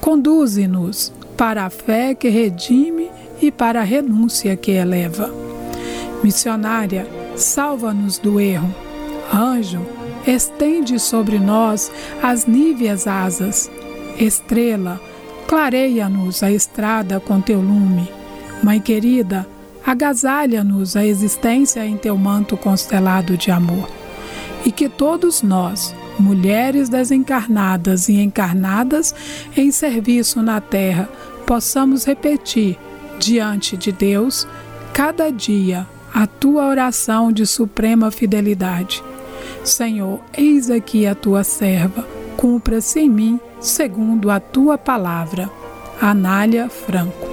[0.02, 3.10] Conduze-nos para a fé que redime
[3.42, 5.34] e para a renúncia que eleva.
[6.24, 8.74] Missionária, salva-nos do erro.
[9.32, 9.82] Anjo,
[10.26, 11.92] estende sobre nós
[12.22, 13.70] as níveas asas.
[14.18, 15.02] Estrela,
[15.48, 18.10] clareia-nos a estrada com teu lume.
[18.64, 19.48] Mãe querida,
[19.86, 23.90] agasalha-nos a existência em teu manto constelado de amor.
[24.66, 29.14] E que todos nós, mulheres desencarnadas e encarnadas
[29.56, 31.10] em serviço na terra,
[31.46, 32.78] possamos repetir
[33.20, 34.48] diante de Deus
[34.94, 39.04] cada dia a tua oração de suprema fidelidade.
[39.64, 42.08] Senhor, eis aqui a tua serva,
[42.38, 45.50] cumpra-se em mim segundo a tua palavra.
[46.00, 47.33] Anália Franco.